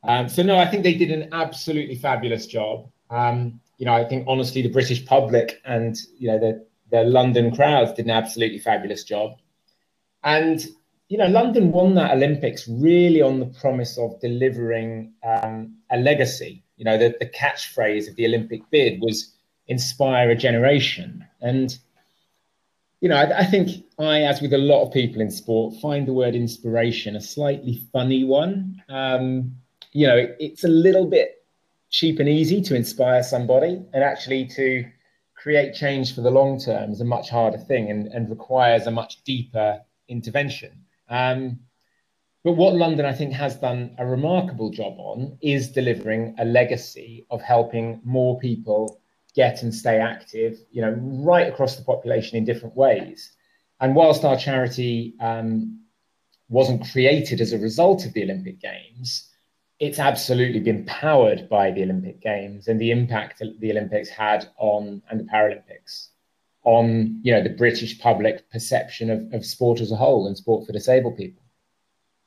Um, 0.04 0.28
so 0.28 0.42
no, 0.42 0.56
I 0.56 0.66
think 0.66 0.84
they 0.84 0.94
did 0.94 1.10
an 1.10 1.28
absolutely 1.32 1.96
fabulous 1.96 2.46
job. 2.46 2.88
Um, 3.10 3.60
you 3.76 3.84
know, 3.84 3.92
I 3.92 4.04
think 4.04 4.24
honestly, 4.26 4.62
the 4.62 4.70
British 4.70 5.04
public 5.04 5.60
and 5.64 5.96
you 6.18 6.28
know 6.28 6.38
the 6.38 6.66
the 6.90 7.04
London 7.04 7.54
crowds 7.54 7.92
did 7.92 8.06
an 8.06 8.10
absolutely 8.10 8.58
fabulous 8.58 9.04
job. 9.04 9.32
And 10.24 10.64
you 11.08 11.16
know, 11.16 11.26
London 11.26 11.72
won 11.72 11.94
that 11.94 12.12
Olympics 12.12 12.68
really 12.68 13.22
on 13.22 13.40
the 13.40 13.46
promise 13.46 13.96
of 13.96 14.20
delivering 14.20 15.12
um, 15.26 15.74
a 15.90 15.98
legacy. 15.98 16.62
You 16.76 16.84
know, 16.84 16.98
the, 16.98 17.14
the 17.18 17.26
catchphrase 17.26 18.08
of 18.08 18.16
the 18.16 18.26
Olympic 18.26 18.60
bid 18.70 19.00
was 19.00 19.34
inspire 19.68 20.30
a 20.30 20.36
generation. 20.36 21.24
And, 21.40 21.76
you 23.00 23.08
know, 23.08 23.16
I, 23.16 23.38
I, 23.38 23.44
think 23.44 23.84
I, 23.98 24.22
as 24.22 24.42
with 24.42 24.52
a 24.52 24.58
lot 24.58 24.84
of 24.84 24.92
people 24.92 25.22
in 25.22 25.30
sport, 25.30 25.74
find 25.80 26.06
the 26.06 26.12
word 26.12 26.34
inspiration 26.34 27.16
a 27.16 27.20
slightly 27.20 27.82
funny 27.90 28.24
one. 28.24 28.82
Um, 28.90 29.56
you 29.92 30.06
know, 30.06 30.16
it, 30.16 30.36
it's 30.38 30.64
a 30.64 30.68
little 30.68 31.06
bit 31.06 31.42
cheap 31.90 32.20
and 32.20 32.28
easy 32.28 32.60
to 32.60 32.74
inspire 32.74 33.22
somebody, 33.22 33.82
and 33.94 34.04
actually 34.04 34.46
to 34.48 34.84
create 35.34 35.74
change 35.74 36.14
for 36.14 36.20
the 36.20 36.30
long 36.30 36.60
term 36.60 36.90
is 36.90 37.00
a 37.00 37.04
much 37.04 37.30
harder 37.30 37.56
thing 37.56 37.90
and, 37.90 38.08
and 38.08 38.28
requires 38.28 38.86
a 38.86 38.90
much 38.90 39.22
deeper 39.24 39.80
intervention. 40.08 40.84
Um, 41.08 41.60
but 42.44 42.52
what 42.52 42.74
London, 42.74 43.04
I 43.04 43.12
think, 43.12 43.32
has 43.32 43.56
done 43.56 43.94
a 43.98 44.06
remarkable 44.06 44.70
job 44.70 44.94
on 44.98 45.36
is 45.42 45.72
delivering 45.72 46.34
a 46.38 46.44
legacy 46.44 47.26
of 47.30 47.42
helping 47.42 48.00
more 48.04 48.38
people 48.38 49.00
get 49.34 49.62
and 49.62 49.74
stay 49.74 49.98
active, 49.98 50.58
you 50.70 50.80
know, 50.80 50.92
right 51.00 51.48
across 51.48 51.76
the 51.76 51.84
population 51.84 52.38
in 52.38 52.44
different 52.44 52.76
ways. 52.76 53.32
And 53.80 53.94
whilst 53.94 54.24
our 54.24 54.36
charity 54.36 55.14
um, 55.20 55.80
wasn't 56.48 56.90
created 56.90 57.40
as 57.40 57.52
a 57.52 57.58
result 57.58 58.06
of 58.06 58.12
the 58.12 58.22
Olympic 58.24 58.60
Games, 58.60 59.28
it's 59.78 59.98
absolutely 59.98 60.60
been 60.60 60.84
powered 60.86 61.48
by 61.48 61.70
the 61.70 61.82
Olympic 61.82 62.20
Games 62.20 62.68
and 62.68 62.80
the 62.80 62.90
impact 62.90 63.42
the 63.60 63.70
Olympics 63.70 64.08
had 64.08 64.48
on 64.56 65.02
and 65.10 65.20
the 65.20 65.24
Paralympics 65.24 66.08
on 66.64 67.20
you 67.22 67.32
know 67.32 67.42
the 67.42 67.50
British 67.50 67.98
public 67.98 68.50
perception 68.50 69.10
of, 69.10 69.32
of 69.32 69.44
sport 69.44 69.80
as 69.80 69.92
a 69.92 69.96
whole 69.96 70.26
and 70.26 70.36
sport 70.36 70.66
for 70.66 70.72
disabled 70.72 71.16
people. 71.16 71.42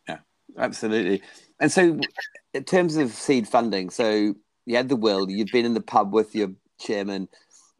Yeah, 0.08 0.20
absolutely. 0.58 1.22
And 1.60 1.72
so, 1.72 2.00
in 2.54 2.64
terms 2.64 2.98
of 2.98 3.12
seed 3.12 3.48
funding, 3.48 3.90
so 3.90 4.34
you 4.66 4.76
had 4.76 4.90
the 4.90 4.96
will, 4.96 5.30
you've 5.30 5.52
been 5.52 5.66
in 5.66 5.74
the 5.74 5.82
pub 5.82 6.14
with 6.14 6.36
your 6.36 6.52
chairman 6.80 7.28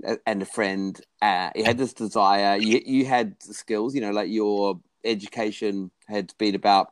uh, 0.06 0.18
and 0.26 0.42
a 0.42 0.46
friend. 0.46 1.00
Uh, 1.22 1.50
you 1.56 1.64
had 1.64 1.78
this 1.78 1.94
desire. 1.94 2.58
You 2.58 2.82
you 2.86 3.06
had 3.06 3.42
skills. 3.42 3.96
You 3.96 4.02
know, 4.02 4.12
like 4.12 4.30
your 4.30 4.80
education 5.04 5.92
had 6.08 6.34
been 6.38 6.56
about 6.56 6.92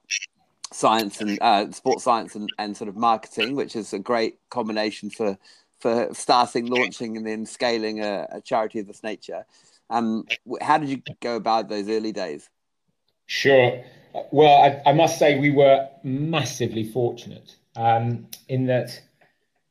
science 0.71 1.21
and 1.21 1.37
uh, 1.41 1.71
sports 1.71 2.03
science 2.03 2.35
and, 2.35 2.49
and 2.57 2.77
sort 2.77 2.87
of 2.87 2.95
marketing, 2.95 3.55
which 3.55 3.75
is 3.75 3.93
a 3.93 3.99
great 3.99 4.37
combination 4.49 5.09
for 5.09 5.37
for 5.79 6.13
starting, 6.13 6.67
launching, 6.67 7.17
and 7.17 7.25
then 7.25 7.45
scaling 7.45 8.01
a, 8.01 8.27
a 8.31 8.41
charity 8.41 8.79
of 8.79 8.87
this 8.87 9.03
nature. 9.03 9.45
Um, 9.89 10.25
how 10.61 10.77
did 10.77 10.89
you 10.89 11.01
go 11.21 11.35
about 11.35 11.69
those 11.69 11.89
early 11.89 12.11
days? 12.11 12.49
Sure. 13.25 13.83
Well, 14.31 14.81
I, 14.85 14.89
I 14.89 14.93
must 14.93 15.19
say 15.19 15.39
we 15.39 15.51
were 15.51 15.87
massively 16.03 16.83
fortunate 16.83 17.55
um, 17.75 18.27
in 18.47 18.65
that 18.65 18.99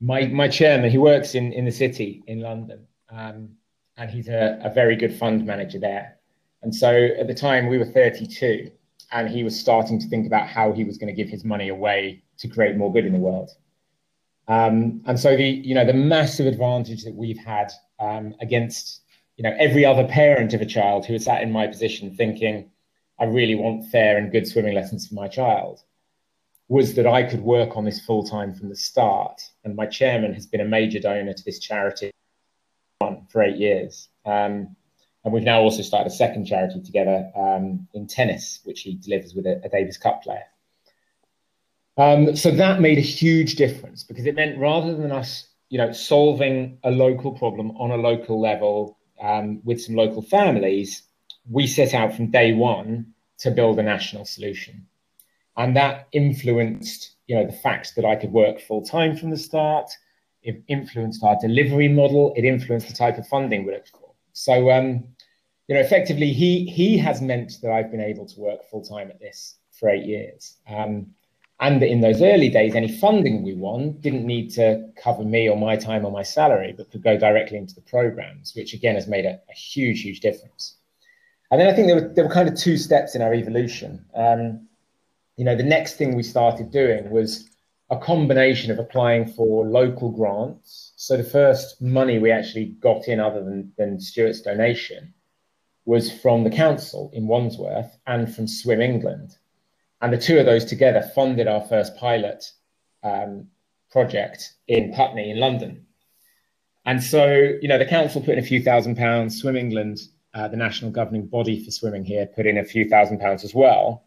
my 0.00 0.26
my 0.26 0.48
chairman 0.48 0.90
he 0.90 0.98
works 0.98 1.34
in 1.34 1.52
in 1.52 1.64
the 1.64 1.72
city 1.72 2.22
in 2.26 2.40
London, 2.40 2.86
um, 3.10 3.50
and 3.96 4.10
he's 4.10 4.28
a, 4.28 4.60
a 4.62 4.72
very 4.72 4.96
good 4.96 5.14
fund 5.14 5.44
manager 5.44 5.78
there. 5.78 6.16
And 6.62 6.74
so 6.74 7.08
at 7.18 7.26
the 7.26 7.34
time 7.34 7.68
we 7.68 7.78
were 7.78 7.84
32, 7.84 8.70
and 9.12 9.28
he 9.28 9.44
was 9.44 9.58
starting 9.58 9.98
to 10.00 10.08
think 10.08 10.26
about 10.26 10.48
how 10.48 10.72
he 10.72 10.84
was 10.84 10.98
going 10.98 11.14
to 11.14 11.22
give 11.22 11.28
his 11.28 11.44
money 11.44 11.68
away 11.68 12.22
to 12.38 12.48
create 12.48 12.76
more 12.76 12.92
good 12.92 13.06
in 13.06 13.12
the 13.12 13.18
world. 13.18 13.50
Um, 14.48 15.02
and 15.04 15.20
so 15.20 15.36
the 15.36 15.44
you 15.44 15.74
know 15.74 15.84
the 15.84 15.92
massive 15.92 16.46
advantage 16.46 17.04
that 17.04 17.14
we've 17.14 17.38
had 17.38 17.70
um, 18.00 18.34
against 18.40 19.02
you 19.36 19.44
know 19.44 19.54
every 19.58 19.84
other 19.84 20.06
parent 20.08 20.54
of 20.54 20.62
a 20.62 20.66
child 20.66 21.04
who 21.04 21.14
is 21.14 21.24
sat 21.24 21.42
in 21.42 21.52
my 21.52 21.66
position 21.66 22.16
thinking, 22.16 22.70
I 23.20 23.24
really 23.24 23.54
want 23.54 23.90
fair 23.90 24.16
and 24.16 24.32
good 24.32 24.48
swimming 24.48 24.74
lessons 24.74 25.06
for 25.06 25.14
my 25.14 25.28
child, 25.28 25.82
was 26.68 26.94
that 26.94 27.06
I 27.06 27.22
could 27.24 27.42
work 27.42 27.76
on 27.76 27.84
this 27.84 28.00
full 28.00 28.24
time 28.24 28.54
from 28.54 28.70
the 28.70 28.76
start. 28.76 29.42
And 29.64 29.76
my 29.76 29.86
chairman 29.86 30.32
has 30.34 30.46
been 30.46 30.62
a 30.62 30.64
major 30.64 30.98
donor 30.98 31.34
to 31.34 31.44
this 31.44 31.58
charity 31.58 32.10
for 33.30 33.42
eight 33.42 33.56
years. 33.56 34.08
Um, 34.24 34.76
and 35.24 35.34
we've 35.34 35.42
now 35.42 35.60
also 35.60 35.82
started 35.82 36.10
a 36.10 36.14
second 36.14 36.46
charity 36.46 36.80
together 36.80 37.30
um, 37.36 37.86
in 37.92 38.06
tennis, 38.06 38.60
which 38.64 38.80
he 38.80 38.94
delivers 38.94 39.34
with 39.34 39.46
a, 39.46 39.60
a 39.64 39.68
Davis 39.68 39.98
Cup 39.98 40.22
player. 40.22 40.44
Um, 41.98 42.36
so 42.36 42.52
that 42.52 42.80
made 42.80 42.96
a 42.96 43.02
huge 43.02 43.56
difference 43.56 44.04
because 44.04 44.24
it 44.24 44.36
meant 44.36 44.56
rather 44.56 44.94
than 44.94 45.10
us, 45.10 45.48
you 45.68 45.78
know, 45.78 45.90
solving 45.92 46.78
a 46.84 46.92
local 46.92 47.32
problem 47.32 47.72
on 47.72 47.90
a 47.90 47.96
local 47.96 48.40
level 48.40 48.98
um, 49.20 49.60
with 49.64 49.82
some 49.82 49.96
local 49.96 50.22
families, 50.22 51.02
we 51.50 51.66
set 51.66 51.94
out 51.94 52.14
from 52.14 52.30
day 52.30 52.52
one 52.52 53.12
to 53.38 53.50
build 53.50 53.80
a 53.80 53.82
national 53.82 54.24
solution, 54.24 54.86
and 55.56 55.76
that 55.76 56.06
influenced, 56.12 57.16
you 57.26 57.34
know, 57.34 57.44
the 57.44 57.52
fact 57.52 57.96
that 57.96 58.04
I 58.04 58.14
could 58.14 58.32
work 58.32 58.60
full 58.60 58.82
time 58.82 59.16
from 59.16 59.30
the 59.30 59.36
start. 59.36 59.90
It 60.42 60.62
influenced 60.68 61.24
our 61.24 61.36
delivery 61.40 61.88
model. 61.88 62.32
It 62.36 62.44
influenced 62.44 62.86
the 62.86 62.94
type 62.94 63.18
of 63.18 63.26
funding 63.26 63.66
we 63.66 63.72
looked 63.72 63.90
for. 63.90 64.12
So, 64.32 64.70
um, 64.70 65.04
you 65.66 65.74
know, 65.74 65.80
effectively, 65.80 66.32
he 66.32 66.66
he 66.66 66.96
has 66.98 67.20
meant 67.20 67.54
that 67.62 67.72
I've 67.72 67.90
been 67.90 68.00
able 68.00 68.26
to 68.26 68.40
work 68.40 68.60
full 68.70 68.84
time 68.84 69.10
at 69.10 69.18
this 69.18 69.56
for 69.72 69.88
eight 69.88 70.06
years. 70.06 70.56
Um, 70.68 71.08
and 71.60 71.82
in 71.82 72.00
those 72.00 72.22
early 72.22 72.48
days, 72.48 72.74
any 72.74 72.88
funding 72.88 73.42
we 73.42 73.54
won 73.54 73.92
didn't 74.00 74.24
need 74.24 74.50
to 74.52 74.88
cover 75.02 75.24
me 75.24 75.48
or 75.48 75.56
my 75.56 75.76
time 75.76 76.04
or 76.04 76.12
my 76.12 76.22
salary, 76.22 76.72
but 76.76 76.90
could 76.90 77.02
go 77.02 77.18
directly 77.18 77.58
into 77.58 77.74
the 77.74 77.80
programs, 77.80 78.54
which 78.54 78.74
again 78.74 78.94
has 78.94 79.08
made 79.08 79.24
a, 79.24 79.40
a 79.50 79.54
huge, 79.54 80.02
huge 80.02 80.20
difference. 80.20 80.76
And 81.50 81.60
then 81.60 81.68
I 81.68 81.74
think 81.74 81.88
there 81.88 81.96
were, 81.96 82.14
there 82.14 82.24
were 82.24 82.32
kind 82.32 82.48
of 82.48 82.56
two 82.56 82.76
steps 82.76 83.14
in 83.14 83.22
our 83.22 83.34
evolution. 83.34 84.04
Um, 84.14 84.68
you 85.36 85.44
know, 85.44 85.56
the 85.56 85.62
next 85.62 85.96
thing 85.96 86.14
we 86.14 86.22
started 86.22 86.70
doing 86.70 87.10
was 87.10 87.48
a 87.90 87.96
combination 87.96 88.70
of 88.70 88.78
applying 88.78 89.26
for 89.26 89.66
local 89.66 90.10
grants. 90.10 90.92
So 90.96 91.16
the 91.16 91.24
first 91.24 91.80
money 91.80 92.18
we 92.18 92.30
actually 92.30 92.66
got 92.66 93.08
in, 93.08 93.18
other 93.18 93.42
than, 93.42 93.72
than 93.78 93.98
Stuart's 93.98 94.42
donation, 94.42 95.14
was 95.86 96.12
from 96.12 96.44
the 96.44 96.50
council 96.50 97.10
in 97.14 97.26
Wandsworth 97.26 97.96
and 98.06 98.32
from 98.32 98.46
Swim 98.46 98.80
England. 98.80 99.38
And 100.00 100.12
the 100.12 100.18
two 100.18 100.38
of 100.38 100.46
those 100.46 100.64
together 100.64 101.02
funded 101.14 101.48
our 101.48 101.60
first 101.62 101.96
pilot 101.96 102.52
um, 103.02 103.48
project 103.90 104.54
in 104.68 104.92
Putney 104.92 105.30
in 105.30 105.40
London. 105.40 105.86
And 106.86 107.02
so, 107.02 107.26
you 107.60 107.68
know, 107.68 107.78
the 107.78 107.84
council 107.84 108.20
put 108.20 108.34
in 108.34 108.38
a 108.38 108.46
few 108.46 108.62
thousand 108.62 108.96
pounds, 108.96 109.40
Swim 109.40 109.56
England, 109.56 110.00
uh, 110.34 110.48
the 110.48 110.56
national 110.56 110.90
governing 110.90 111.26
body 111.26 111.64
for 111.64 111.70
swimming 111.70 112.04
here, 112.04 112.26
put 112.26 112.46
in 112.46 112.58
a 112.58 112.64
few 112.64 112.88
thousand 112.88 113.18
pounds 113.18 113.44
as 113.44 113.54
well. 113.54 114.04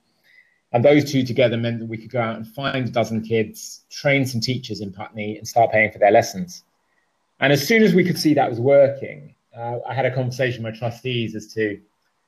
And 0.72 0.86
those 0.86 1.12
two 1.12 1.26
together 1.26 1.58
meant 1.58 1.80
that 1.80 1.88
we 1.88 1.98
could 1.98 2.12
go 2.12 2.22
out 2.22 2.38
and 2.38 2.48
find 2.48 2.88
a 2.88 2.92
dozen 2.92 3.22
kids, 3.22 3.82
train 3.90 4.26
some 4.26 4.40
teachers 4.40 4.80
in 4.80 4.94
Putney, 4.94 5.38
and 5.38 5.48
start 5.48 5.72
paying 5.72 5.92
for 5.92 6.00
their 6.00 6.12
lessons. 6.12 6.64
And 7.42 7.52
as 7.52 7.68
soon 7.68 7.84
as 7.84 7.94
we 7.94 8.06
could 8.06 8.18
see 8.18 8.34
that 8.36 8.50
was 8.50 8.60
working, 8.60 9.36
uh, 9.56 9.80
I 9.88 9.94
had 9.94 10.06
a 10.06 10.16
conversation 10.16 10.64
with 10.64 10.74
my 10.74 10.80
trustees 10.80 11.36
as 11.36 11.54
to, 11.54 11.80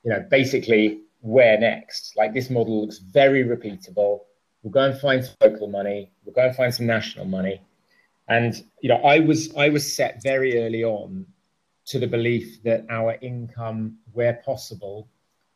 you 0.02 0.10
know, 0.10 0.24
basically 0.30 1.00
where 1.24 1.58
next? 1.58 2.16
Like 2.16 2.34
this 2.34 2.50
model 2.50 2.82
looks 2.82 2.98
very 2.98 3.44
repeatable. 3.44 4.20
We'll 4.62 4.72
go 4.72 4.80
and 4.80 4.98
find 5.00 5.24
some 5.24 5.34
local 5.40 5.68
money. 5.68 6.10
We'll 6.24 6.34
go 6.34 6.46
and 6.46 6.54
find 6.54 6.72
some 6.72 6.86
national 6.86 7.24
money. 7.24 7.62
And 8.28 8.62
you 8.80 8.90
know, 8.90 8.96
I 8.96 9.20
was 9.20 9.54
I 9.56 9.70
was 9.70 9.96
set 9.96 10.22
very 10.22 10.62
early 10.62 10.84
on 10.84 11.26
to 11.86 11.98
the 11.98 12.06
belief 12.06 12.62
that 12.62 12.84
our 12.90 13.16
income, 13.22 13.98
where 14.12 14.34
possible, 14.44 15.08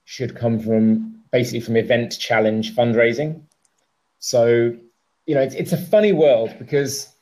should 0.04 0.34
come 0.34 0.58
from 0.58 1.22
basically 1.32 1.60
from 1.60 1.76
event 1.76 2.18
challenge 2.18 2.74
fundraising. 2.74 3.42
So, 4.20 4.74
you 5.26 5.34
know, 5.34 5.42
it's, 5.42 5.54
it's 5.54 5.72
a 5.72 5.76
funny 5.76 6.12
world 6.12 6.54
because 6.58 7.12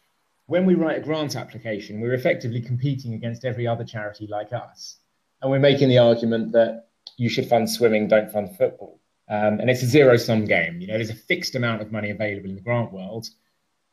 when 0.47 0.65
we 0.67 0.75
write 0.75 0.99
a 0.99 1.01
grant 1.01 1.35
application, 1.35 2.01
we're 2.01 2.15
effectively 2.15 2.61
competing 2.61 3.15
against 3.15 3.45
every 3.45 3.67
other 3.67 3.85
charity 3.85 4.29
like 4.29 4.53
us. 4.53 4.99
And 5.43 5.51
we're 5.51 5.59
making 5.59 5.89
the 5.89 5.99
argument 5.99 6.53
that 6.53 6.86
you 7.17 7.29
should 7.29 7.49
fund 7.49 7.69
swimming, 7.71 8.09
don't 8.09 8.31
fund 8.31 8.57
football. 8.57 9.01
Um, 9.29 9.59
and 9.61 9.69
it's 9.69 9.83
a 9.83 9.87
zero 9.87 10.17
sum 10.17 10.45
game. 10.45 10.81
You 10.81 10.87
know, 10.87 10.95
there's 10.95 11.11
a 11.11 11.15
fixed 11.15 11.55
amount 11.55 11.83
of 11.83 11.91
money 11.91 12.11
available 12.11 12.49
in 12.49 12.55
the 12.55 12.61
grant 12.61 12.93
world. 12.93 13.29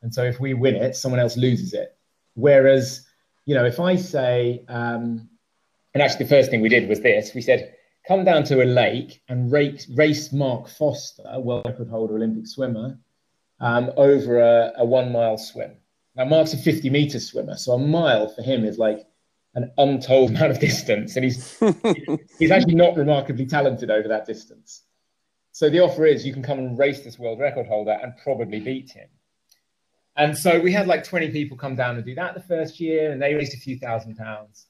And 0.02 0.14
so 0.14 0.22
if 0.22 0.38
we 0.38 0.54
win 0.54 0.76
it, 0.76 0.94
someone 0.94 1.20
else 1.20 1.36
loses 1.36 1.72
it. 1.72 1.96
Whereas, 2.34 3.06
you 3.46 3.54
know, 3.54 3.64
if 3.64 3.80
I 3.80 3.96
say, 3.96 4.64
um, 4.68 5.28
and 5.94 6.02
actually 6.02 6.24
the 6.24 6.30
first 6.30 6.50
thing 6.50 6.60
we 6.60 6.68
did 6.68 6.88
was 6.88 7.00
this 7.00 7.34
we 7.34 7.40
said, 7.40 7.74
come 8.06 8.24
down 8.24 8.44
to 8.44 8.62
a 8.62 8.66
lake 8.66 9.22
and 9.28 9.50
race, 9.50 9.88
race 9.96 10.32
Mark 10.32 10.68
Foster, 10.68 11.24
world 11.40 11.64
record 11.66 11.88
holder, 11.88 12.16
Olympic 12.16 12.46
swimmer, 12.46 12.98
um, 13.60 13.90
over 13.96 14.40
a, 14.40 14.72
a 14.76 14.84
one 14.84 15.10
mile 15.10 15.38
swim. 15.38 15.72
Now, 16.16 16.26
Mark's 16.26 16.52
a 16.52 16.58
50 16.58 16.90
meter 16.90 17.18
swimmer. 17.18 17.56
So 17.56 17.72
a 17.72 17.78
mile 17.78 18.28
for 18.28 18.42
him 18.42 18.64
is 18.64 18.78
like 18.78 19.06
an 19.54 19.70
untold 19.78 20.30
amount 20.30 20.50
of 20.50 20.58
distance, 20.60 21.16
and 21.16 21.24
he's 21.24 21.58
he's 22.38 22.50
actually 22.50 22.74
not 22.74 22.96
remarkably 22.96 23.46
talented 23.46 23.90
over 23.90 24.08
that 24.08 24.26
distance. 24.26 24.82
So 25.52 25.70
the 25.70 25.80
offer 25.80 26.04
is 26.04 26.26
you 26.26 26.32
can 26.32 26.42
come 26.42 26.58
and 26.58 26.76
race 26.76 27.02
this 27.02 27.18
world 27.18 27.38
record 27.38 27.66
holder 27.66 27.96
and 28.02 28.12
probably 28.22 28.58
beat 28.58 28.90
him. 28.90 29.08
And 30.16 30.36
so 30.36 30.60
we 30.60 30.72
had 30.72 30.88
like 30.88 31.04
20 31.04 31.30
people 31.30 31.56
come 31.56 31.76
down 31.76 31.96
and 31.96 32.04
do 32.04 32.14
that 32.16 32.34
the 32.34 32.42
first 32.42 32.80
year, 32.80 33.12
and 33.12 33.22
they 33.22 33.34
raised 33.34 33.54
a 33.54 33.58
few 33.58 33.78
thousand 33.78 34.16
pounds. 34.16 34.66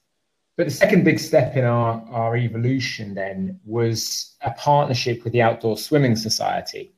but 0.56 0.64
the 0.64 0.70
second 0.70 1.04
big 1.04 1.18
step 1.18 1.56
in 1.56 1.64
our, 1.64 2.04
our 2.10 2.36
evolution 2.36 3.14
then 3.14 3.58
was 3.64 4.36
a 4.42 4.50
partnership 4.52 5.24
with 5.24 5.32
the 5.32 5.42
Outdoor 5.42 5.76
Swimming 5.76 6.16
Society. 6.16 6.94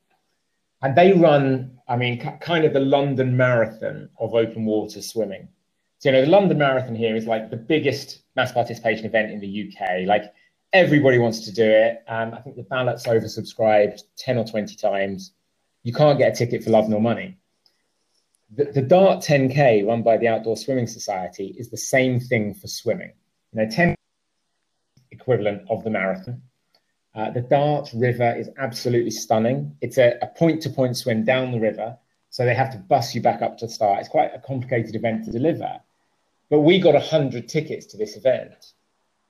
And 0.83 0.97
they 0.97 1.12
run, 1.12 1.78
I 1.88 1.97
mean, 1.97 2.21
kind 2.40 2.64
of 2.64 2.73
the 2.73 2.81
London 2.81 3.37
Marathon 3.37 4.11
of 4.19 4.35
open 4.35 4.64
water 4.64 5.00
swimming. 5.00 5.49
You 6.07 6.13
know, 6.13 6.21
the 6.21 6.29
London 6.29 6.59
Marathon 6.59 6.95
here 6.95 7.17
is 7.17 7.27
like 7.27 7.51
the 7.51 7.57
biggest 7.57 8.21
mass 8.37 8.53
participation 8.53 9.07
event 9.07 9.33
in 9.33 9.41
the 9.41 9.69
UK. 9.69 10.07
Like 10.07 10.33
everybody 10.73 11.19
wants 11.19 11.41
to 11.41 11.53
do 11.53 11.69
it. 11.69 12.05
Um, 12.07 12.33
I 12.33 12.41
think 12.43 12.55
the 12.55 12.63
ballot's 12.63 13.09
oversubscribed 13.09 14.05
10 14.17 14.39
or 14.39 14.45
20 14.45 14.77
times. 14.77 15.33
You 15.83 15.93
can't 15.93 16.17
get 16.17 16.33
a 16.33 16.37
ticket 16.37 16.63
for 16.63 16.71
love 16.71 16.89
nor 16.89 17.01
money. 17.01 17.37
The, 18.55 18.67
the 18.67 18.83
Dart 18.83 19.25
10K 19.25 19.85
run 19.85 20.05
by 20.05 20.17
the 20.17 20.29
Outdoor 20.29 20.57
Swimming 20.57 20.87
Society 20.87 21.57
is 21.59 21.71
the 21.71 21.77
same 21.77 22.21
thing 22.21 22.55
for 22.55 22.69
swimming. 22.69 23.13
You 23.53 23.65
know, 23.65 23.69
10 23.69 23.97
equivalent 25.11 25.69
of 25.69 25.83
the 25.83 25.91
marathon. 25.91 26.41
Uh, 27.17 27.31
the 27.31 27.41
Dart 27.41 27.91
River 27.93 28.33
is 28.39 28.49
absolutely 28.59 29.11
stunning. 29.11 29.77
It's 29.81 29.99
a, 29.99 30.17
a 30.23 30.29
point-to-point 30.29 30.97
swim 30.97 31.25
down 31.25 31.51
the 31.51 31.59
river, 31.59 31.99
so 32.31 32.45
they 32.45 32.55
have 32.55 32.71
to 32.71 32.79
bus 32.79 33.13
you 33.13 33.21
back 33.21 33.43
up 33.43 33.59
to 33.59 33.67
the 33.67 33.73
start. 33.73 33.99
It's 33.99 34.09
quite 34.09 34.31
a 34.33 34.39
complicated 34.39 34.95
event 34.95 35.25
to 35.25 35.33
deliver. 35.33 35.81
But 36.49 36.61
we 36.61 36.79
got 36.79 36.95
100 36.95 37.49
tickets 37.49 37.87
to 37.87 37.97
this 37.97 38.17
event 38.17 38.73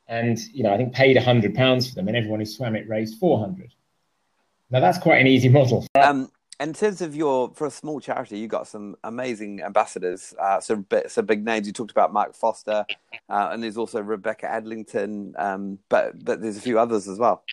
and 0.09 0.39
you 0.53 0.63
know 0.63 0.73
I 0.73 0.77
think 0.77 0.95
paid 0.95 1.17
100 1.17 1.55
pounds 1.55 1.89
for 1.89 1.95
them 1.95 2.09
and 2.09 2.17
everyone 2.17 2.41
who 2.41 2.47
swam 2.47 2.77
it 2.77 2.89
raised 2.89 3.19
400. 3.19 3.73
Now 4.71 4.81
that's 4.81 4.99
quite 4.99 5.21
an 5.21 5.27
easy 5.27 5.49
model. 5.49 5.87
Um, 5.95 6.31
in 6.59 6.73
terms 6.73 7.01
of 7.01 7.15
your 7.15 7.53
for 7.55 7.67
a 7.67 7.71
small 7.71 8.01
charity, 8.01 8.39
you 8.39 8.49
got 8.49 8.67
some 8.67 8.97
amazing 9.05 9.63
ambassadors, 9.63 10.35
uh, 10.41 10.61
some 10.61 10.87
some 11.07 11.27
big 11.27 11.45
names. 11.45 11.67
You 11.67 11.73
talked 11.73 11.91
about 11.91 12.13
Mark 12.13 12.35
Foster, 12.35 12.87
uh, 13.29 13.49
and 13.53 13.63
there's 13.63 13.77
also 13.77 14.01
Rebecca 14.01 14.47
Adlington, 14.47 15.39
um, 15.39 15.79
but 15.89 16.25
but 16.25 16.41
there's 16.41 16.57
a 16.57 16.63
few 16.63 16.79
others 16.79 17.09
as 17.09 17.19
well. 17.19 17.45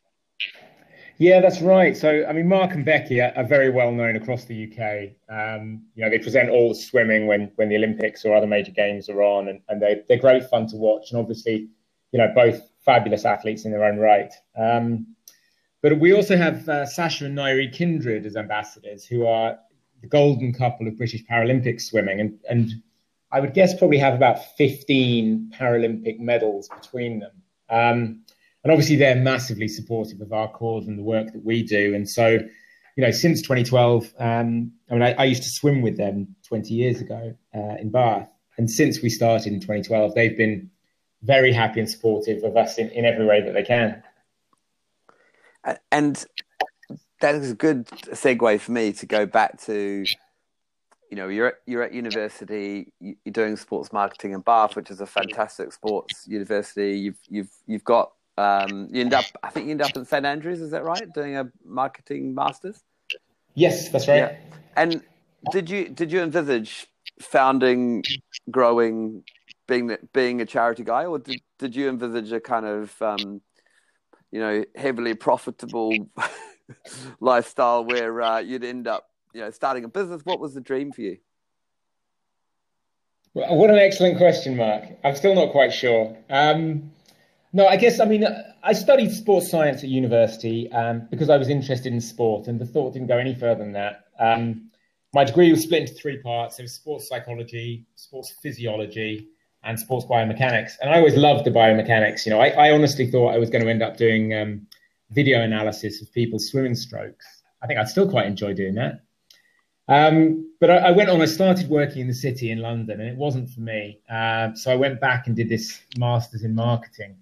Yeah, 1.19 1.41
that's 1.41 1.61
right. 1.61 1.95
So, 1.95 2.25
I 2.27 2.33
mean, 2.33 2.47
Mark 2.47 2.71
and 2.71 2.83
Becky 2.83 3.21
are, 3.21 3.31
are 3.35 3.43
very 3.43 3.69
well 3.69 3.91
known 3.91 4.15
across 4.15 4.45
the 4.45 4.63
UK. 4.65 5.11
Um, 5.29 5.83
you 5.95 6.03
know, 6.03 6.09
they 6.09 6.19
present 6.19 6.49
all 6.49 6.69
the 6.69 6.75
swimming 6.75 7.27
when 7.27 7.51
when 7.55 7.69
the 7.69 7.75
Olympics 7.75 8.25
or 8.25 8.35
other 8.35 8.47
major 8.47 8.71
games 8.71 9.09
are 9.09 9.21
on, 9.21 9.47
and, 9.47 9.61
and 9.69 9.81
they 9.81 10.01
they're 10.07 10.17
great 10.17 10.49
fun 10.49 10.67
to 10.67 10.75
watch. 10.75 11.11
And 11.11 11.19
obviously, 11.19 11.69
you 12.11 12.19
know, 12.19 12.31
both 12.33 12.61
fabulous 12.83 13.25
athletes 13.25 13.65
in 13.65 13.71
their 13.71 13.85
own 13.85 13.97
right. 13.97 14.33
Um, 14.57 15.15
but 15.81 15.99
we 15.99 16.13
also 16.13 16.35
have 16.35 16.67
uh, 16.67 16.85
Sascha 16.85 17.25
and 17.25 17.37
Nyree 17.37 17.71
Kindred 17.71 18.25
as 18.25 18.35
ambassadors, 18.35 19.05
who 19.05 19.25
are 19.27 19.57
the 20.01 20.07
golden 20.07 20.53
couple 20.53 20.87
of 20.87 20.97
British 20.97 21.23
Paralympic 21.25 21.79
swimming, 21.79 22.19
and 22.21 22.39
and 22.49 22.71
I 23.31 23.39
would 23.39 23.53
guess 23.53 23.77
probably 23.77 23.97
have 23.97 24.13
about 24.13 24.55
15 24.57 25.51
Paralympic 25.59 26.19
medals 26.19 26.69
between 26.69 27.19
them. 27.19 27.31
Um, 27.69 28.23
and 28.63 28.71
obviously, 28.71 28.95
they're 28.95 29.15
massively 29.15 29.67
supportive 29.67 30.21
of 30.21 30.31
our 30.31 30.47
cause 30.47 30.87
and 30.87 30.97
the 30.97 31.03
work 31.03 31.31
that 31.33 31.43
we 31.43 31.63
do. 31.63 31.93
And 31.93 32.09
so, 32.09 32.39
you 32.95 33.03
know, 33.03 33.11
since 33.11 33.41
2012, 33.41 34.13
um, 34.19 34.71
I 34.89 34.93
mean, 34.93 35.01
I, 35.01 35.13
I, 35.13 35.23
used 35.25 35.43
to 35.43 35.49
swim 35.49 35.81
with 35.81 35.97
them 35.97 36.35
20 36.47 36.73
years 36.73 37.01
ago 37.01 37.35
uh, 37.53 37.75
in 37.79 37.89
Bath. 37.89 38.31
And 38.57 38.69
since 38.69 39.01
we 39.01 39.09
started 39.09 39.51
in 39.51 39.59
2012, 39.59 40.15
they've 40.15 40.37
been 40.37 40.69
very 41.23 41.51
happy 41.51 41.79
and 41.79 41.89
supportive 41.89 42.43
of 42.43 42.55
us 42.55 42.77
in, 42.77 42.89
in 42.89 43.05
every 43.05 43.25
way 43.25 43.41
that 43.41 43.53
they 43.53 43.63
can. 43.63 44.03
And 45.91 46.23
that 47.21 47.35
is 47.35 47.51
a 47.51 47.55
good 47.55 47.87
segue 47.87 48.59
for 48.59 48.71
me 48.71 48.91
to 48.91 49.05
go 49.05 49.25
back 49.25 49.59
to 49.61 50.03
you 51.09 51.17
know 51.17 51.29
you're 51.29 51.47
at, 51.47 51.53
you're 51.65 51.83
at 51.83 51.93
university 51.93 52.91
you're 52.99 53.15
doing 53.31 53.55
sports 53.55 53.93
marketing 53.93 54.33
in 54.33 54.41
Bath 54.41 54.75
which 54.75 54.91
is 54.91 54.99
a 54.99 55.05
fantastic 55.05 55.71
sports 55.71 56.25
university 56.27 56.99
you've 56.99 57.19
you've 57.29 57.51
you've 57.65 57.83
got 57.83 58.11
um, 58.37 58.87
you 58.91 59.01
end 59.01 59.13
up 59.13 59.25
I 59.41 59.49
think 59.49 59.65
you 59.65 59.71
end 59.71 59.81
up 59.81 59.95
at 59.95 60.07
St 60.07 60.25
Andrews 60.25 60.61
is 60.61 60.71
that 60.71 60.83
right 60.83 61.11
doing 61.13 61.37
a 61.37 61.49
marketing 61.65 62.33
masters 62.33 62.83
yes 63.55 63.89
that's 63.89 64.07
right 64.07 64.17
yeah. 64.17 64.37
and 64.75 65.01
did 65.51 65.69
you 65.69 65.89
did 65.89 66.11
you 66.11 66.21
envisage 66.21 66.87
founding 67.21 68.03
growing 68.49 69.23
being 69.67 69.95
being 70.13 70.41
a 70.41 70.45
charity 70.45 70.83
guy 70.83 71.05
or 71.05 71.19
did, 71.19 71.41
did 71.59 71.75
you 71.75 71.89
envisage 71.89 72.31
a 72.31 72.39
kind 72.39 72.65
of 72.65 73.01
um, 73.01 73.41
you 74.33 74.39
know, 74.39 74.65
heavily 74.75 75.13
profitable 75.13 75.93
lifestyle 77.19 77.85
where 77.85 78.19
uh, 78.19 78.39
you'd 78.39 78.63
end 78.63 78.87
up, 78.87 79.07
you 79.31 79.41
know, 79.41 79.51
starting 79.51 79.83
a 79.83 79.87
business? 79.87 80.23
What 80.25 80.39
was 80.39 80.55
the 80.55 80.59
dream 80.59 80.91
for 80.91 81.01
you? 81.01 81.17
Well, 83.35 83.55
what 83.55 83.69
an 83.69 83.77
excellent 83.77 84.17
question, 84.17 84.57
Mark. 84.57 84.85
I'm 85.03 85.15
still 85.15 85.35
not 85.35 85.51
quite 85.51 85.71
sure. 85.71 86.17
Um, 86.31 86.91
no, 87.53 87.67
I 87.67 87.77
guess, 87.77 87.99
I 87.99 88.05
mean, 88.05 88.25
I 88.63 88.73
studied 88.73 89.11
sports 89.11 89.49
science 89.49 89.83
at 89.83 89.89
university 89.89 90.71
um, 90.71 91.07
because 91.11 91.29
I 91.29 91.37
was 91.37 91.49
interested 91.49 91.93
in 91.93 92.01
sport, 92.01 92.47
and 92.47 92.59
the 92.59 92.65
thought 92.65 92.93
didn't 92.93 93.07
go 93.07 93.17
any 93.17 93.35
further 93.35 93.63
than 93.63 93.73
that. 93.73 94.05
Um, 94.19 94.71
my 95.13 95.23
degree 95.23 95.51
was 95.51 95.61
split 95.61 95.81
into 95.81 95.93
three 95.93 96.17
parts. 96.17 96.57
It 96.57 96.63
was 96.63 96.73
sports 96.73 97.07
psychology, 97.07 97.85
sports 97.95 98.33
physiology, 98.41 99.27
and 99.63 99.79
sports 99.79 100.05
biomechanics. 100.05 100.73
And 100.81 100.89
I 100.89 100.97
always 100.97 101.15
loved 101.15 101.45
the 101.45 101.51
biomechanics. 101.51 102.25
You 102.25 102.31
know, 102.31 102.41
I, 102.41 102.49
I 102.49 102.71
honestly 102.71 103.09
thought 103.09 103.33
I 103.33 103.37
was 103.37 103.49
going 103.49 103.63
to 103.63 103.69
end 103.69 103.83
up 103.83 103.97
doing 103.97 104.33
um, 104.33 104.67
video 105.11 105.41
analysis 105.41 106.01
of 106.01 106.11
people's 106.11 106.49
swimming 106.49 106.75
strokes. 106.75 107.25
I 107.61 107.67
think 107.67 107.79
I'd 107.79 107.87
still 107.87 108.09
quite 108.09 108.25
enjoy 108.25 108.53
doing 108.53 108.73
that. 108.75 109.03
Um, 109.87 110.51
but 110.59 110.71
I, 110.71 110.77
I, 110.77 110.91
went 110.91 111.09
on, 111.09 111.21
I 111.21 111.25
started 111.25 111.69
working 111.69 112.01
in 112.01 112.07
the 112.07 112.13
city 112.13 112.51
in 112.51 112.59
London, 112.59 112.99
and 112.99 113.09
it 113.09 113.17
wasn't 113.17 113.49
for 113.49 113.61
me. 113.61 113.99
Uh, 114.09 114.53
so 114.53 114.71
I 114.71 114.75
went 114.75 114.99
back 114.99 115.27
and 115.27 115.35
did 115.35 115.49
this 115.49 115.81
master's 115.97 116.43
in 116.43 116.55
marketing, 116.55 117.15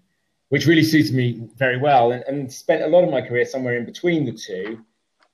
which 0.51 0.67
really 0.67 0.83
suited 0.83 1.13
me 1.13 1.47
very 1.55 1.77
well, 1.77 2.11
and, 2.11 2.25
and 2.27 2.51
spent 2.51 2.83
a 2.83 2.87
lot 2.87 3.05
of 3.05 3.09
my 3.09 3.21
career 3.21 3.45
somewhere 3.45 3.77
in 3.77 3.85
between 3.85 4.25
the 4.25 4.33
two 4.33 4.83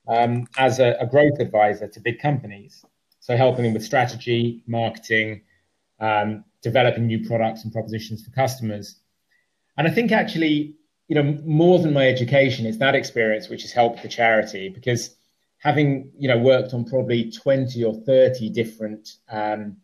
um, 0.06 0.46
as 0.56 0.78
a, 0.78 0.96
a, 1.00 1.06
growth 1.06 1.40
advisor 1.40 1.88
to 1.88 1.98
big 1.98 2.20
companies. 2.20 2.84
So 3.18 3.36
helping 3.36 3.64
them 3.64 3.74
with 3.74 3.84
strategy, 3.84 4.62
marketing, 4.68 5.42
um, 5.98 6.44
developing 6.62 7.08
new 7.08 7.26
products 7.26 7.64
and 7.64 7.72
propositions 7.72 8.24
for 8.24 8.30
customers. 8.30 9.00
And 9.76 9.88
I 9.88 9.90
think 9.90 10.12
actually, 10.12 10.76
you 11.08 11.16
know, 11.16 11.36
more 11.44 11.80
than 11.80 11.92
my 11.92 12.06
education, 12.06 12.64
it's 12.64 12.78
that 12.78 12.94
experience 12.94 13.48
which 13.48 13.62
has 13.62 13.72
helped 13.72 14.04
the 14.04 14.08
charity 14.08 14.68
because 14.68 15.16
having, 15.58 16.12
you 16.16 16.28
know, 16.28 16.38
worked 16.38 16.72
on 16.74 16.84
probably 16.84 17.32
20 17.32 17.82
or 17.82 17.94
30 17.94 18.50
different 18.50 19.14
um, 19.28 19.78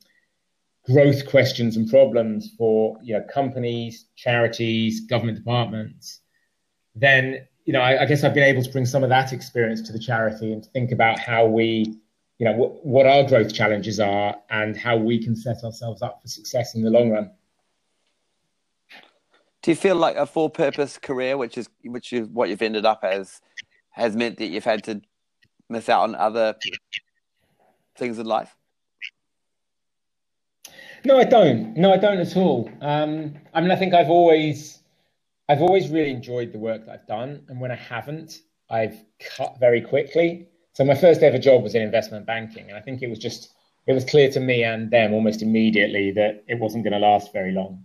growth 0.86 1.26
questions 1.26 1.76
and 1.76 1.88
problems 1.88 2.54
for, 2.58 2.98
you 3.02 3.14
know, 3.14 3.24
companies, 3.32 4.06
charities, 4.16 5.00
government 5.00 5.38
departments, 5.38 6.20
then, 6.94 7.46
you 7.64 7.72
know, 7.72 7.80
I, 7.80 8.02
I 8.02 8.06
guess 8.06 8.22
I've 8.22 8.34
been 8.34 8.44
able 8.44 8.62
to 8.62 8.70
bring 8.70 8.86
some 8.86 9.02
of 9.02 9.08
that 9.08 9.32
experience 9.32 9.80
to 9.82 9.92
the 9.92 9.98
charity 9.98 10.52
and 10.52 10.64
think 10.66 10.92
about 10.92 11.18
how 11.18 11.46
we 11.46 11.98
you 12.38 12.46
know 12.46 12.52
what, 12.52 12.84
what 12.84 13.06
our 13.06 13.22
growth 13.22 13.54
challenges 13.54 14.00
are 14.00 14.36
and 14.50 14.76
how 14.76 14.96
we 14.96 15.22
can 15.22 15.36
set 15.36 15.62
ourselves 15.64 16.02
up 16.02 16.20
for 16.20 16.28
success 16.28 16.74
in 16.74 16.82
the 16.82 16.90
long 16.90 17.10
run. 17.10 17.30
Do 19.62 19.70
you 19.70 19.76
feel 19.76 19.96
like 19.96 20.16
a 20.16 20.26
full 20.26 20.50
purpose 20.50 20.98
career, 20.98 21.38
which 21.38 21.56
is 21.56 21.68
which 21.84 22.12
is 22.12 22.28
what 22.28 22.48
you've 22.48 22.62
ended 22.62 22.84
up 22.84 23.00
as, 23.02 23.40
has 23.90 24.16
meant 24.16 24.38
that 24.38 24.46
you've 24.46 24.64
had 24.64 24.84
to 24.84 25.00
miss 25.70 25.88
out 25.88 26.02
on 26.02 26.14
other 26.14 26.56
things 27.96 28.18
in 28.18 28.26
life? 28.26 28.54
No, 31.06 31.18
I 31.18 31.24
don't. 31.24 31.76
No, 31.76 31.92
I 31.92 31.98
don't 31.98 32.18
at 32.18 32.36
all. 32.36 32.70
Um, 32.80 33.34
I 33.52 33.60
mean, 33.60 33.70
I 33.70 33.76
think 33.76 33.92
I've 33.92 34.08
always, 34.08 34.78
I've 35.48 35.60
always 35.60 35.90
really 35.90 36.10
enjoyed 36.10 36.52
the 36.52 36.58
work 36.58 36.86
that 36.86 36.92
I've 36.92 37.06
done, 37.06 37.44
and 37.48 37.60
when 37.60 37.70
I 37.70 37.76
haven't, 37.76 38.40
I've 38.70 38.96
cut 39.36 39.58
very 39.60 39.82
quickly. 39.82 40.48
So 40.72 40.84
my 40.84 40.94
first 40.94 41.22
ever 41.22 41.38
job 41.38 41.62
was 41.62 41.74
in 41.74 41.82
investment 41.82 42.26
banking, 42.26 42.68
and 42.68 42.78
I 42.78 42.80
think 42.80 43.02
it 43.02 43.10
was 43.10 43.18
just 43.18 43.52
it 43.86 43.92
was 43.92 44.04
clear 44.04 44.30
to 44.30 44.40
me 44.40 44.64
and 44.64 44.90
them 44.90 45.12
almost 45.12 45.42
immediately 45.42 46.10
that 46.12 46.42
it 46.48 46.58
wasn't 46.58 46.84
going 46.84 46.94
to 46.94 46.98
last 46.98 47.34
very 47.34 47.52
long. 47.52 47.84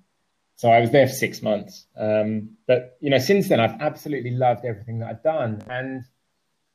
So 0.55 0.69
I 0.69 0.79
was 0.79 0.91
there 0.91 1.08
for 1.08 1.13
six 1.13 1.41
months. 1.41 1.86
Um, 1.97 2.51
but 2.67 2.97
you 3.01 3.10
know, 3.10 3.17
since 3.17 3.49
then 3.49 3.60
I've 3.60 3.79
absolutely 3.82 4.32
loved 4.32 4.63
everything 4.63 4.99
that 4.99 5.10
I've 5.10 5.23
done, 5.23 5.62
and 5.69 6.03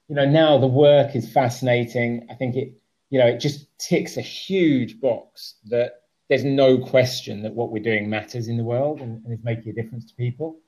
you 0.09 0.15
know 0.15 0.27
now 0.27 0.59
the 0.59 0.67
work 0.67 1.17
is 1.17 1.33
fascinating. 1.33 2.27
I 2.31 2.35
think 2.35 2.55
it 2.55 2.75
you 3.09 3.19
know 3.19 3.27
it 3.27 3.39
just 3.39 3.67
ticks 3.79 4.19
a 4.19 4.23
huge 4.23 5.01
box 5.01 5.55
that 5.71 6.04
there's 6.29 6.45
no 6.45 6.79
question 6.79 7.43
that 7.43 7.55
what 7.55 7.71
we're 7.71 7.83
doing 7.83 8.09
matters 8.09 8.49
in 8.49 8.57
the 8.57 8.65
world 8.65 9.01
and, 9.01 9.25
and 9.25 9.33
is 9.33 9.45
making 9.45 9.71
a 9.71 9.75
difference 9.75 10.07
to 10.07 10.15
people. 10.15 10.59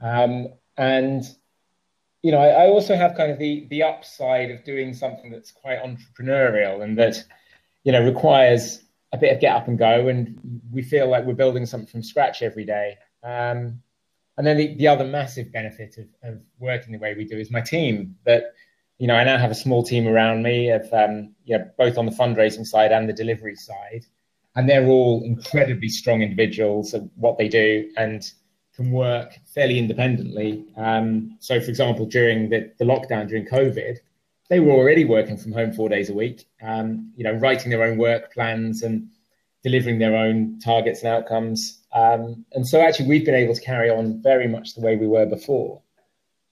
Um, 0.00 0.48
and 0.76 1.24
you 2.22 2.32
know, 2.32 2.38
I, 2.38 2.64
I, 2.64 2.66
also 2.68 2.96
have 2.96 3.16
kind 3.16 3.30
of 3.30 3.38
the 3.38 3.66
the 3.68 3.82
upside 3.82 4.50
of 4.50 4.64
doing 4.64 4.94
something 4.94 5.30
that's 5.30 5.52
quite 5.52 5.78
entrepreneurial 5.82 6.82
and 6.82 6.98
that, 6.98 7.22
you 7.84 7.92
know, 7.92 8.02
requires 8.02 8.82
a 9.12 9.18
bit 9.18 9.34
of 9.34 9.40
get 9.40 9.54
up 9.54 9.68
and 9.68 9.78
go, 9.78 10.08
and 10.08 10.38
we 10.72 10.82
feel 10.82 11.08
like 11.08 11.24
we're 11.24 11.34
building 11.34 11.66
something 11.66 11.86
from 11.86 12.02
scratch 12.02 12.42
every 12.42 12.64
day. 12.64 12.96
Um, 13.22 13.80
and 14.36 14.46
then 14.46 14.56
the, 14.56 14.74
the 14.76 14.88
other 14.88 15.04
massive 15.04 15.52
benefit 15.52 15.96
of, 15.98 16.06
of 16.32 16.40
working 16.58 16.92
the 16.92 16.98
way 16.98 17.14
we 17.14 17.26
do 17.26 17.38
is 17.38 17.50
my 17.50 17.60
team. 17.60 18.16
That 18.24 18.54
you 18.98 19.06
know, 19.06 19.14
I 19.14 19.24
now 19.24 19.36
have 19.36 19.50
a 19.50 19.54
small 19.54 19.82
team 19.82 20.08
around 20.08 20.42
me 20.42 20.70
of 20.70 20.90
um, 20.92 21.34
you 21.44 21.58
know, 21.58 21.70
both 21.76 21.98
on 21.98 22.06
the 22.06 22.12
fundraising 22.12 22.66
side 22.66 22.90
and 22.90 23.06
the 23.06 23.12
delivery 23.12 23.54
side. 23.54 24.06
And 24.56 24.68
they're 24.68 24.86
all 24.86 25.22
incredibly 25.24 25.88
strong 25.88 26.22
individuals 26.22 26.94
at 26.94 27.02
what 27.16 27.38
they 27.38 27.48
do 27.48 27.90
and 27.96 28.30
can 28.76 28.90
work 28.90 29.38
fairly 29.52 29.78
independently. 29.78 30.64
Um, 30.76 31.36
so, 31.40 31.60
for 31.60 31.68
example, 31.68 32.06
during 32.06 32.50
the, 32.50 32.72
the, 32.78 32.84
lockdown 32.84 33.28
during 33.28 33.46
COVID, 33.46 33.98
they 34.50 34.60
were 34.60 34.72
already 34.72 35.04
working 35.04 35.36
from 35.36 35.52
home 35.52 35.72
four 35.72 35.88
days 35.88 36.10
a 36.10 36.14
week. 36.14 36.46
Um, 36.62 37.12
you 37.16 37.24
know, 37.24 37.32
writing 37.32 37.70
their 37.70 37.82
own 37.82 37.98
work 37.98 38.32
plans 38.32 38.82
and 38.82 39.08
delivering 39.62 39.98
their 39.98 40.16
own 40.16 40.58
targets 40.60 41.02
and 41.02 41.08
outcomes. 41.08 41.82
Um, 41.92 42.44
and 42.52 42.66
so, 42.66 42.80
actually, 42.80 43.08
we've 43.08 43.24
been 43.24 43.34
able 43.34 43.54
to 43.54 43.60
carry 43.60 43.90
on 43.90 44.22
very 44.22 44.48
much 44.48 44.74
the 44.74 44.80
way 44.80 44.96
we 44.96 45.06
were 45.06 45.26
before. 45.26 45.80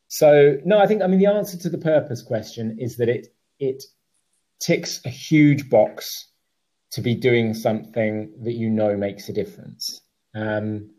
So, 0.09 0.59
no, 0.65 0.79
I 0.79 0.87
think 0.87 1.03
I 1.03 1.07
mean 1.07 1.21
the 1.21 1.27
answer 1.27 1.57
to 1.59 1.71
the 1.71 1.79
purpose 1.79 2.23
question 2.23 2.79
is 2.79 2.97
that 2.99 3.09
it 3.09 3.29
it 3.59 3.83
ticks 4.61 5.01
a 5.05 5.09
huge 5.09 5.69
box 5.69 6.29
to 6.93 7.01
be 7.01 7.15
doing 7.15 7.55
something 7.55 8.31
that 8.43 8.53
you 8.53 8.71
know 8.71 8.97
makes 8.97 9.29
a 9.29 9.33
difference. 9.33 10.03
Um, 10.35 10.91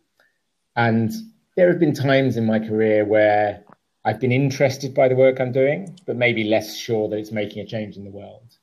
and 0.76 1.12
there 1.56 1.70
have 1.70 1.80
been 1.80 1.94
times 1.94 2.36
in 2.36 2.46
my 2.46 2.60
career 2.60 3.06
where 3.06 3.64
I've 4.04 4.20
been 4.20 4.32
interested 4.32 4.94
by 4.94 5.08
the 5.08 5.16
work 5.16 5.40
I'm 5.40 5.52
doing, 5.52 5.98
but 6.06 6.16
maybe 6.16 6.44
less 6.44 6.76
sure 6.76 7.08
that 7.10 7.18
it's 7.18 7.32
making 7.32 7.62
a 7.62 7.66
change 7.66 7.96
in 7.96 8.04
the 8.04 8.12
world. 8.12 8.58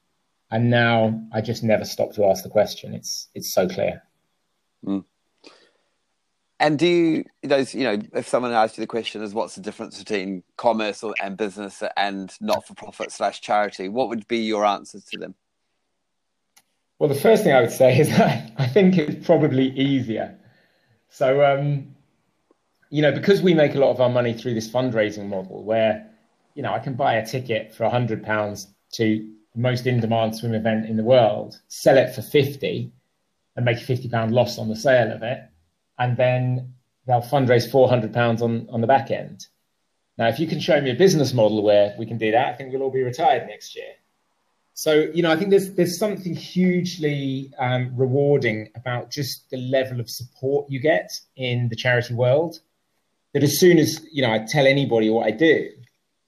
And 0.51 0.69
now 0.71 1.23
I 1.33 1.41
just 1.41 1.63
never 1.63 1.85
stop 1.85 2.13
to 2.15 2.25
ask 2.25 2.43
the 2.43 2.51
question. 2.51 2.95
It's 2.95 3.29
it's 3.35 3.55
so 3.55 3.69
clear. 3.69 4.03
Mm. 4.85 5.05
And 6.59 6.79
do 6.79 6.87
you, 6.87 7.25
those, 7.43 7.75
you 7.75 7.85
know, 7.85 7.99
if 8.13 8.29
someone 8.29 8.53
asked 8.53 8.77
you 8.77 8.83
the 8.83 8.87
question 8.87 9.23
is 9.23 9.33
what's 9.33 9.55
the 9.55 9.63
difference 9.63 9.99
between 9.99 10.43
commerce 10.59 11.03
or, 11.03 11.15
and 11.23 11.37
business 11.37 11.83
and 11.97 12.35
not 12.41 12.67
for 12.67 12.75
profit 12.75 13.13
slash 13.13 13.41
charity, 13.41 13.89
what 13.89 14.11
would 14.11 14.29
be 14.29 14.39
your 14.39 14.67
answers 14.67 15.05
to 15.07 15.19
them? 15.19 15.35
Well, 17.01 17.09
the 17.09 17.17
first 17.17 17.43
thing 17.43 17.53
I 17.53 17.63
would 17.63 17.73
say 17.73 17.99
is 18.03 18.09
that 18.11 18.53
I 18.59 18.67
think 18.67 18.97
it's 18.99 19.27
probably 19.27 19.71
easier. 19.71 20.39
So, 21.09 21.45
um, 21.45 21.97
you 22.91 23.03
know, 23.03 23.11
because 23.11 23.43
we 23.43 23.55
make 23.55 23.75
a 23.75 23.79
lot 23.79 23.91
of 23.91 24.01
our 24.01 24.11
money 24.11 24.35
through 24.35 24.55
this 24.55 24.69
fundraising 24.69 25.29
model 25.29 25.65
where, 25.65 26.09
you 26.55 26.63
know, 26.63 26.73
I 26.73 26.79
can 26.79 26.95
buy 26.95 27.15
a 27.15 27.27
ticket 27.27 27.75
for 27.75 27.89
£100 27.89 28.67
to 28.93 29.33
the 29.55 29.61
most 29.61 29.87
in 29.87 29.99
demand 30.01 30.37
swim 30.37 30.55
event 30.55 30.87
in 30.87 30.97
the 30.97 31.03
world, 31.03 31.61
sell 31.69 31.97
it 31.97 32.15
for 32.15 32.23
50 32.23 32.93
and 33.57 33.65
make 33.65 33.79
a 33.79 33.81
£50 33.81 34.31
loss 34.31 34.59
on 34.59 34.69
the 34.69 34.77
sale 34.77 35.11
of 35.11 35.23
it 35.23 35.41
and 35.99 36.17
then 36.17 36.75
they'll 37.07 37.23
fundraise 37.23 37.71
four 37.71 37.89
hundred 37.89 38.13
pounds 38.13 38.43
on 38.43 38.67
on 38.71 38.81
the 38.81 38.87
back 38.87 39.11
end. 39.11 39.47
Now, 40.19 40.29
if 40.29 40.39
you 40.39 40.47
can 40.47 40.61
show 40.61 40.81
me 40.81 40.91
a 40.91 40.95
business 40.95 41.33
model 41.33 41.63
where 41.63 41.95
we 41.99 42.07
can 42.07 42.19
do 42.19 42.33
that, 42.33 42.49
I 42.49 42.57
think 42.57 42.73
we'll 42.73 42.83
all 42.83 42.91
be 42.91 43.03
retired 43.03 43.47
next 43.47 43.77
year. 43.77 43.93
So, 44.81 45.11
you 45.13 45.23
know, 45.23 45.31
I 45.31 45.37
think 45.37 45.51
there's 45.51 45.75
there's 45.75 45.99
something 45.99 46.35
hugely 46.35 47.53
um, 47.59 47.93
rewarding 47.95 48.71
about 48.75 49.11
just 49.11 49.51
the 49.51 49.59
level 49.59 50.01
of 50.01 50.09
support 50.09 50.71
you 50.71 50.81
get 50.81 51.11
in 51.37 51.69
the 51.69 51.77
charity 51.77 52.15
world. 52.15 52.61
That 53.35 53.43
as 53.43 53.61
soon 53.61 53.77
as 53.77 54.01
you 54.11 54.23
know 54.23 54.33
I 54.33 54.39
tell 54.39 54.67
anybody 54.67 55.11
what 55.11 55.27
I 55.27 55.33
do, 55.33 55.69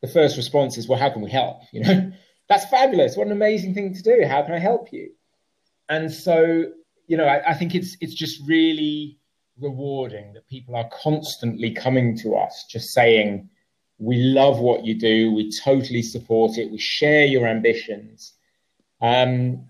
the 0.03 0.07
first 0.07 0.37
response 0.37 0.77
is, 0.77 0.87
"Well, 0.87 0.99
how 0.99 1.09
can 1.09 1.23
we 1.23 1.31
help?" 1.31 1.63
You 1.73 1.81
know, 1.83 2.13
that's 2.47 2.67
fabulous. 2.67 3.17
What 3.17 3.27
an 3.27 3.33
amazing 3.33 3.73
thing 3.73 3.95
to 3.95 4.03
do. 4.03 4.23
How 4.29 4.43
can 4.43 4.53
I 4.53 4.59
help 4.59 4.93
you? 4.93 5.13
And 5.89 6.13
so, 6.13 6.67
you 7.07 7.17
know, 7.17 7.25
I, 7.25 7.53
I 7.53 7.55
think 7.55 7.75
it's 7.75 7.97
it's 8.03 8.15
just 8.15 8.39
really 8.47 9.17
rewarding 9.59 10.35
that 10.35 10.47
people 10.47 10.77
are 10.77 10.91
constantly 10.93 11.71
coming 11.71 12.19
to 12.19 12.35
us 12.37 12.67
just 12.69 12.93
saying, 12.93 13.49
We 13.97 14.17
love 14.17 14.59
what 14.59 14.85
you 14.85 14.95
do, 14.99 15.33
we 15.33 15.51
totally 15.65 16.03
support 16.03 16.59
it, 16.59 16.71
we 16.71 16.77
share 16.77 17.25
your 17.25 17.47
ambitions. 17.47 18.35
Um, 19.03 19.69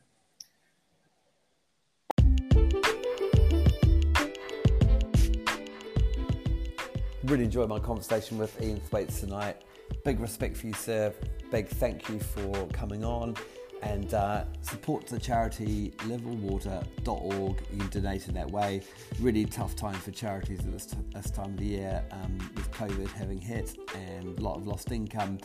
really 7.25 7.45
enjoyed 7.45 7.71
my 7.71 7.79
conversation 7.79 8.37
with 8.37 8.61
Ian 8.61 8.79
Thwaites 8.81 9.21
tonight. 9.21 9.63
Big 10.05 10.21
respect 10.21 10.55
for 10.59 10.67
you, 10.67 10.75
sir. 10.75 11.15
Big 11.51 11.67
thank 11.67 12.11
you 12.11 12.19
for 12.19 12.67
coming 12.75 13.05
on 13.05 13.35
and 13.81 14.13
uh, 14.13 14.45
support 14.61 15.07
the 15.07 15.19
charity 15.19 15.95
levelwater.org. 16.01 17.63
You 17.73 17.79
can 17.79 17.89
donate 17.89 18.29
in 18.29 18.35
that 18.35 18.51
way. 18.51 18.83
Really 19.19 19.47
tough 19.47 19.75
time 19.75 19.95
for 19.95 20.11
charities 20.11 20.61
at 20.61 20.73
this, 20.73 20.87
t- 20.87 20.99
this 21.15 21.31
time 21.31 21.47
of 21.47 21.57
the 21.57 21.65
year 21.65 22.05
um, 22.11 22.39
with 22.55 22.71
COVID 22.73 23.11
having 23.13 23.41
hit 23.41 23.79
and 23.95 24.39
a 24.39 24.43
lot 24.43 24.57
of 24.57 24.67
lost 24.67 24.93
income. 24.93 25.39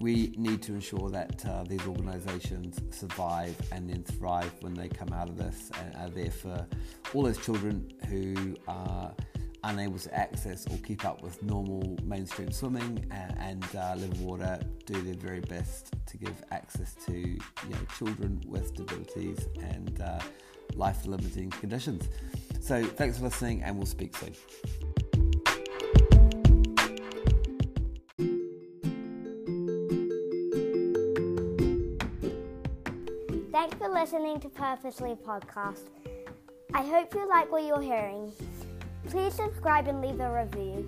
We 0.00 0.32
need 0.36 0.62
to 0.62 0.74
ensure 0.74 1.10
that 1.10 1.44
uh, 1.44 1.64
these 1.64 1.84
organisations 1.86 2.80
survive 2.90 3.56
and 3.72 3.90
then 3.90 4.04
thrive 4.04 4.52
when 4.60 4.74
they 4.74 4.88
come 4.88 5.12
out 5.12 5.28
of 5.28 5.36
this 5.36 5.70
and 5.80 5.94
are 5.96 6.10
there 6.10 6.30
for 6.30 6.66
all 7.14 7.22
those 7.22 7.38
children 7.38 7.92
who 8.08 8.56
are 8.68 9.12
unable 9.64 9.98
to 9.98 10.14
access 10.14 10.66
or 10.68 10.78
keep 10.78 11.04
up 11.04 11.22
with 11.22 11.42
normal 11.42 11.96
mainstream 12.04 12.50
swimming, 12.50 13.04
and, 13.10 13.38
and 13.38 13.64
uh, 13.76 13.94
Level 13.96 14.26
Water 14.26 14.60
do 14.86 15.00
their 15.02 15.14
very 15.14 15.40
best 15.40 15.94
to 16.06 16.16
give 16.16 16.42
access 16.50 16.94
to 17.06 17.12
you 17.12 17.40
know 17.70 17.78
children 17.96 18.40
with 18.46 18.74
disabilities 18.74 19.48
and 19.60 20.00
uh, 20.00 20.20
life-limiting 20.74 21.50
conditions. 21.50 22.08
So 22.60 22.84
thanks 22.84 23.18
for 23.18 23.24
listening, 23.24 23.62
and 23.62 23.76
we'll 23.76 23.86
speak 23.86 24.16
soon. 24.16 24.34
Thanks 33.58 33.74
for 33.74 33.88
listening 33.88 34.38
to 34.38 34.48
Purposely 34.48 35.16
Podcast. 35.16 35.88
I 36.74 36.82
hope 36.82 37.12
you 37.12 37.28
like 37.28 37.50
what 37.50 37.64
you're 37.64 37.80
hearing. 37.80 38.30
Please 39.08 39.34
subscribe 39.34 39.88
and 39.88 40.00
leave 40.00 40.20
a 40.20 40.32
review. 40.32 40.86